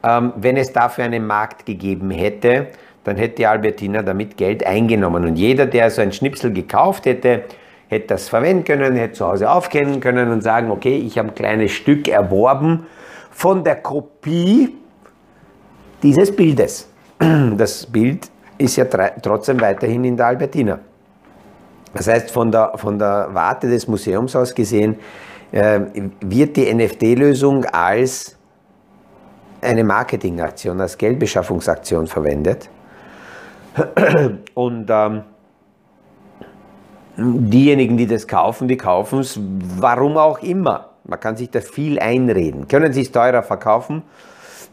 Ähm, 0.04 0.34
wenn 0.36 0.58
es 0.58 0.72
dafür 0.74 1.06
einen 1.06 1.26
Markt 1.26 1.66
gegeben 1.66 2.12
hätte, 2.12 2.68
dann 3.04 3.18
hätte 3.18 3.50
Albertina 3.50 4.04
damit 4.04 4.38
Geld 4.38 4.66
eingenommen. 4.66 5.26
Und 5.26 5.36
jeder, 5.36 5.66
der 5.66 5.90
so 5.90 6.02
ein 6.02 6.12
Schnipsel 6.12 6.54
gekauft 6.54 7.06
hätte, 7.06 7.44
hätte 7.88 8.08
das 8.08 8.30
verwenden 8.30 8.64
können, 8.64 8.96
hätte 8.96 9.14
zu 9.14 9.28
Hause 9.28 9.50
aufkennen 9.50 10.00
können 10.00 10.32
und 10.32 10.42
sagen, 10.42 10.72
okay, 10.72 10.98
ich 10.98 11.18
habe 11.18 11.30
ein 11.30 11.36
kleines 11.36 11.72
Stück 11.72 12.08
erworben 12.08 12.86
von 13.32 13.64
der 13.64 13.76
Kopie 13.78 14.76
dieses 16.04 16.36
Bildes. 16.36 16.88
Das 17.58 17.86
Bild 17.86 18.30
ist 18.62 18.76
ja 18.76 18.86
trotzdem 18.86 19.60
weiterhin 19.60 20.04
in 20.04 20.16
der 20.16 20.28
Albertina. 20.28 20.80
Das 21.94 22.08
heißt, 22.08 22.32
von 22.32 22.52
der, 22.52 22.74
von 22.76 22.98
der 22.98 23.30
Warte 23.32 23.68
des 23.68 23.88
Museums 23.88 24.36
aus 24.36 24.56
gesehen, 24.56 24.98
äh, 25.52 25.82
wird 26.22 26.56
die 26.56 26.74
NFT-Lösung 26.74 27.66
als 27.66 28.38
eine 29.62 29.84
Marketingaktion, 29.84 30.80
als 30.80 30.98
Geldbeschaffungsaktion 30.98 32.08
verwendet. 32.08 32.70
Und 34.54 34.90
ähm, 34.90 35.24
diejenigen, 37.18 37.98
die 37.98 38.08
das 38.08 38.28
kaufen, 38.28 38.68
die 38.68 38.78
kaufen 38.78 39.20
es, 39.20 39.40
warum 39.78 40.18
auch 40.18 40.40
immer. 40.40 40.90
Man 41.04 41.20
kann 41.20 41.36
sich 41.36 41.50
da 41.50 41.62
viel 41.62 42.00
einreden. 42.00 42.68
Können 42.68 42.94
sie 42.94 43.02
es 43.02 43.12
teurer 43.12 43.44
verkaufen? 43.44 44.04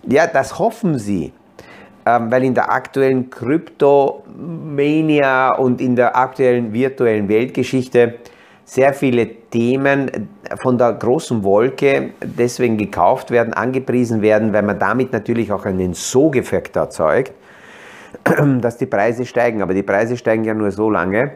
Ja, 0.07 0.27
das 0.27 0.59
hoffen 0.59 0.99
sie, 0.99 1.33
weil 2.29 2.45
in 2.45 2.55
der 2.55 2.73
aktuellen 2.73 3.31
Kryptomania 3.31 5.55
und 5.55 5.81
in 5.81 5.97
der 5.97 6.17
aktuellen 6.17 6.73
virtuellen 6.73 7.29
Weltgeschichte 7.29 8.15
sehr 8.65 8.93
viele 8.93 9.27
Themen 9.51 10.29
von 10.57 10.77
der 10.77 10.93
großen 10.93 11.43
Wolke 11.43 12.11
deswegen 12.23 12.77
gekauft 12.77 13.31
werden, 13.31 13.55
angepriesen 13.55 14.21
werden, 14.21 14.53
weil 14.53 14.63
man 14.63 14.79
damit 14.79 15.13
natürlich 15.13 15.51
auch 15.51 15.65
einen 15.65 15.95
Sogeffekt 15.95 16.77
erzeugt, 16.77 17.33
dass 18.61 18.77
die 18.77 18.87
Preise 18.87 19.25
steigen. 19.25 19.63
Aber 19.63 19.73
die 19.73 19.83
Preise 19.83 20.19
steigen 20.19 20.45
ja 20.45 20.53
nur 20.53 20.71
so 20.71 20.91
lange, 20.91 21.33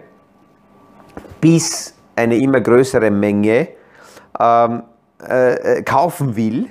bis 1.41 1.95
eine 2.17 2.37
immer 2.37 2.61
größere 2.61 3.11
Menge 3.11 3.69
ähm, 4.39 4.83
äh, 5.27 5.79
äh, 5.79 5.83
kaufen 5.83 6.37
will 6.37 6.69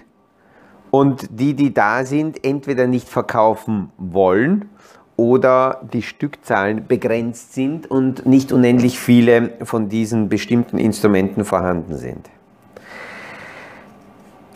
und 0.91 1.27
die, 1.31 1.53
die 1.53 1.73
da 1.73 2.05
sind, 2.05 2.45
entweder 2.45 2.85
nicht 2.85 3.09
verkaufen 3.09 3.91
wollen 3.97 4.69
oder 5.15 5.81
die 5.93 6.01
Stückzahlen 6.01 6.85
begrenzt 6.87 7.53
sind 7.53 7.89
und 7.89 8.25
nicht 8.25 8.51
unendlich 8.51 8.99
viele 8.99 9.53
von 9.63 9.89
diesen 9.89 10.29
bestimmten 10.29 10.77
Instrumenten 10.77 11.45
vorhanden 11.45 11.97
sind. 11.97 12.29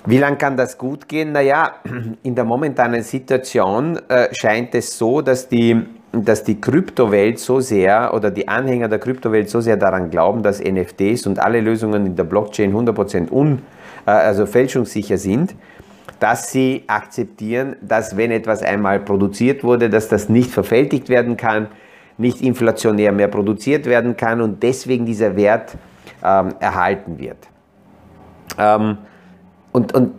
Wie 0.07 0.17
lange 0.17 0.37
kann 0.37 0.55
das 0.55 0.77
gut 0.77 1.07
gehen? 1.07 1.31
Naja, 1.31 1.73
in 2.23 2.35
der 2.35 2.43
momentanen 2.43 3.01
Situation 3.01 3.99
äh, 4.07 4.27
scheint 4.33 4.75
es 4.75 4.97
so, 4.97 5.21
dass 5.21 5.47
die 5.47 5.83
dass 6.23 6.45
die 6.45 6.61
Kryptowelt 6.61 7.39
so 7.39 7.59
sehr 7.59 8.13
oder 8.13 8.31
die 8.31 8.47
Anhänger 8.47 8.87
der 8.87 8.99
Kryptowelt 8.99 9.49
so 9.49 9.59
sehr 9.59 9.75
daran 9.75 10.09
glauben, 10.09 10.43
dass 10.43 10.63
NFTs 10.63 11.27
und 11.27 11.39
alle 11.39 11.59
Lösungen 11.59 12.05
in 12.05 12.15
der 12.15 12.23
Blockchain 12.23 12.73
100% 12.73 13.31
un, 13.31 13.61
äh, 14.05 14.11
also 14.11 14.45
fälschungssicher 14.45 15.17
sind, 15.17 15.55
dass 16.19 16.51
sie 16.51 16.83
akzeptieren, 16.87 17.75
dass 17.81 18.17
wenn 18.17 18.31
etwas 18.31 18.63
einmal 18.63 18.99
produziert 18.99 19.63
wurde, 19.63 19.89
dass 19.89 20.07
das 20.07 20.29
nicht 20.29 20.51
verfältigt 20.51 21.09
werden 21.09 21.37
kann, 21.37 21.67
nicht 22.17 22.41
inflationär 22.41 23.11
mehr 23.11 23.27
produziert 23.27 23.85
werden 23.85 24.15
kann 24.15 24.41
und 24.41 24.63
deswegen 24.63 25.05
dieser 25.05 25.35
Wert 25.35 25.75
ähm, 26.23 26.53
erhalten 26.59 27.19
wird. 27.19 27.37
Ähm, 28.57 28.97
und, 29.71 29.93
und 29.93 30.13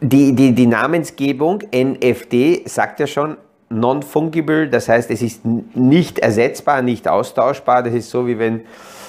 die, 0.00 0.34
die, 0.34 0.52
die 0.52 0.66
Namensgebung 0.66 1.62
NFT 1.74 2.68
sagt 2.68 3.00
ja 3.00 3.06
schon, 3.06 3.36
non-fungible, 3.68 4.68
das 4.68 4.88
heißt, 4.88 5.10
es 5.10 5.22
ist 5.22 5.42
nicht 5.44 6.18
ersetzbar, 6.18 6.82
nicht 6.82 7.08
austauschbar. 7.08 7.82
Das 7.82 7.94
ist 7.94 8.10
so, 8.10 8.26
wie 8.26 8.38
wenn 8.38 8.62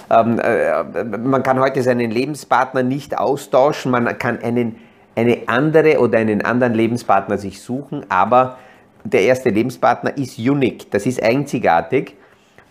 ähm, 0.10 0.40
äh, 0.40 0.84
man 1.18 1.44
kann 1.44 1.60
heute 1.60 1.82
seinen 1.82 2.12
Lebenspartner 2.12 2.84
nicht 2.84 3.18
austauschen, 3.18 3.92
man 3.92 4.18
kann 4.18 4.40
einen 4.40 4.76
eine 5.16 5.40
andere 5.48 6.00
oder 6.00 6.20
einen 6.20 6.44
anderen 6.44 6.74
Lebenspartner 6.74 7.38
sich 7.38 7.62
suchen, 7.62 8.06
aber 8.10 8.58
der 9.04 9.22
erste 9.22 9.50
Lebenspartner 9.50 10.18
ist 10.18 10.40
unique, 10.40 10.90
das 10.92 11.06
ist 11.06 11.22
einzigartig. 11.22 12.16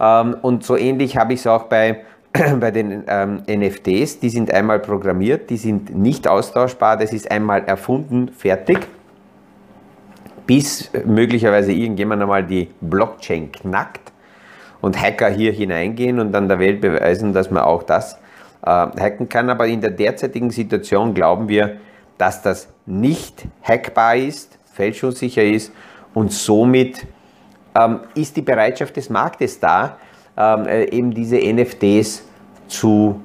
Ähm, 0.01 0.37
und 0.43 0.65
so 0.65 0.77
ähnlich 0.77 1.17
habe 1.17 1.35
ich 1.35 1.41
es 1.41 1.47
auch 1.47 1.65
bei, 1.65 2.05
bei 2.61 2.71
den 2.71 3.05
ähm, 3.07 3.43
NFTs, 3.47 4.19
die 4.19 4.31
sind 4.31 4.53
einmal 4.53 4.81
programmiert, 4.81 5.51
die 5.51 5.57
sind 5.57 5.97
nicht 5.97 6.27
austauschbar, 6.27 6.97
das 6.97 7.13
ist 7.13 7.31
einmal 7.31 7.65
erfunden, 7.65 8.29
fertig, 8.29 8.79
bis 10.47 10.91
möglicherweise 11.05 11.73
irgendjemand 11.73 12.23
einmal 12.23 12.43
die 12.43 12.69
Blockchain 12.81 13.53
knackt 13.53 14.13
und 14.81 15.01
Hacker 15.01 15.31
hier 15.31 15.53
hineingehen 15.53 16.19
und 16.19 16.33
dann 16.33 16.49
der 16.49 16.59
Welt 16.59 16.81
beweisen, 16.81 17.33
dass 17.33 17.51
man 17.51 17.63
auch 17.63 17.85
das 17.85 18.15
äh, 18.63 18.69
hacken 18.69 19.29
kann. 19.29 19.49
Aber 19.49 19.67
in 19.67 19.81
der 19.81 19.91
derzeitigen 19.91 20.51
Situation 20.51 21.15
glauben 21.15 21.49
wir, 21.49 21.77
dass 22.23 22.41
das 22.41 22.69
nicht 22.87 23.49
hackbar 23.65 24.15
ist, 24.15 24.57
fälschungssicher 24.75 25.43
ist 25.43 25.73
und 26.15 26.31
somit 26.31 27.05
ähm, 27.75 27.99
ist 28.15 28.37
die 28.37 28.43
Bereitschaft 28.43 28.97
des 28.97 29.11
Marktes 29.11 29.59
da, 29.59 29.97
ähm, 30.37 30.67
äh, 30.67 30.85
eben 30.85 31.11
diese 31.11 31.37
NFTs 31.37 32.23
zu 32.69 33.21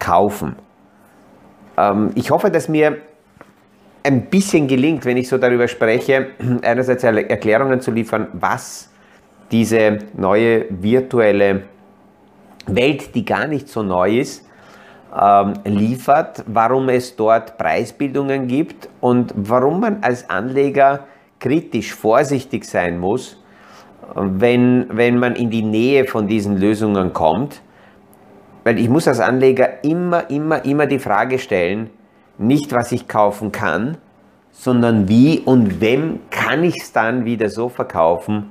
kaufen. 0.00 0.56
Ähm, 1.76 2.10
ich 2.16 2.32
hoffe, 2.32 2.50
dass 2.50 2.68
mir 2.68 2.96
ein 4.02 4.26
bisschen 4.26 4.66
gelingt, 4.66 5.04
wenn 5.04 5.18
ich 5.18 5.28
so 5.28 5.38
darüber 5.38 5.68
spreche, 5.68 6.30
einerseits 6.62 7.04
Erklärungen 7.04 7.80
zu 7.80 7.92
liefern, 7.92 8.26
was 8.32 8.90
diese 9.52 9.98
neue 10.14 10.64
virtuelle 10.68 11.62
Welt, 12.66 13.14
die 13.14 13.24
gar 13.24 13.46
nicht 13.46 13.68
so 13.68 13.84
neu 13.84 14.18
ist, 14.18 14.44
ähm, 15.18 15.54
liefert, 15.64 16.44
warum 16.46 16.88
es 16.88 17.16
dort 17.16 17.58
Preisbildungen 17.58 18.48
gibt 18.48 18.88
und 19.00 19.32
warum 19.36 19.80
man 19.80 19.98
als 20.02 20.28
Anleger 20.30 21.06
kritisch 21.38 21.94
vorsichtig 21.94 22.64
sein 22.64 22.98
muss, 22.98 23.38
wenn, 24.14 24.86
wenn 24.90 25.18
man 25.18 25.34
in 25.34 25.50
die 25.50 25.62
Nähe 25.62 26.06
von 26.06 26.26
diesen 26.26 26.56
Lösungen 26.56 27.12
kommt. 27.12 27.60
Weil 28.64 28.78
ich 28.78 28.88
muss 28.88 29.08
als 29.08 29.20
Anleger 29.20 29.84
immer, 29.84 30.30
immer, 30.30 30.64
immer 30.64 30.86
die 30.86 31.00
Frage 31.00 31.38
stellen, 31.38 31.90
nicht 32.38 32.72
was 32.72 32.92
ich 32.92 33.08
kaufen 33.08 33.52
kann, 33.52 33.98
sondern 34.52 35.08
wie 35.08 35.40
und 35.40 35.80
wem 35.80 36.20
kann 36.30 36.62
ich 36.62 36.76
es 36.80 36.92
dann 36.92 37.24
wieder 37.24 37.48
so 37.48 37.68
verkaufen, 37.68 38.50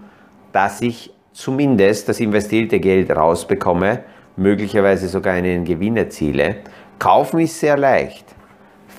dass 0.52 0.82
ich 0.82 1.14
zumindest 1.32 2.10
das 2.10 2.20
investierte 2.20 2.80
Geld 2.80 3.16
rausbekomme, 3.16 4.00
möglicherweise 4.42 5.08
sogar 5.08 5.34
einen 5.34 5.66
Gewinn 5.66 5.98
erziele. 5.98 6.58
Kaufen 7.00 7.40
ist 7.40 7.60
sehr 7.60 7.78
leicht, 7.78 8.26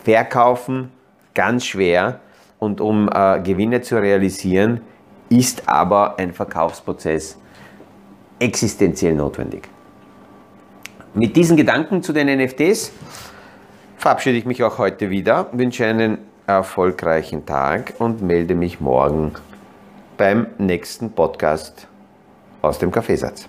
verkaufen 0.04 0.90
ganz 1.34 1.66
schwer 1.66 2.20
und 2.58 2.80
um 2.80 3.08
äh, 3.08 3.40
Gewinne 3.40 3.80
zu 3.80 3.96
realisieren, 3.96 4.80
ist 5.28 5.68
aber 5.68 6.18
ein 6.18 6.32
Verkaufsprozess 6.32 7.38
existenziell 8.38 9.14
notwendig. 9.14 9.68
Mit 11.14 11.36
diesen 11.36 11.56
Gedanken 11.56 12.02
zu 12.02 12.12
den 12.12 12.26
NFTs 12.38 12.92
verabschiede 13.96 14.38
ich 14.38 14.46
mich 14.46 14.62
auch 14.62 14.78
heute 14.78 15.10
wieder, 15.10 15.48
wünsche 15.52 15.86
einen 15.86 16.18
erfolgreichen 16.46 17.46
Tag 17.46 17.94
und 17.98 18.22
melde 18.22 18.54
mich 18.54 18.80
morgen 18.80 19.32
beim 20.16 20.46
nächsten 20.58 21.12
Podcast 21.12 21.86
aus 22.62 22.78
dem 22.78 22.90
Kaffeesatz. 22.90 23.48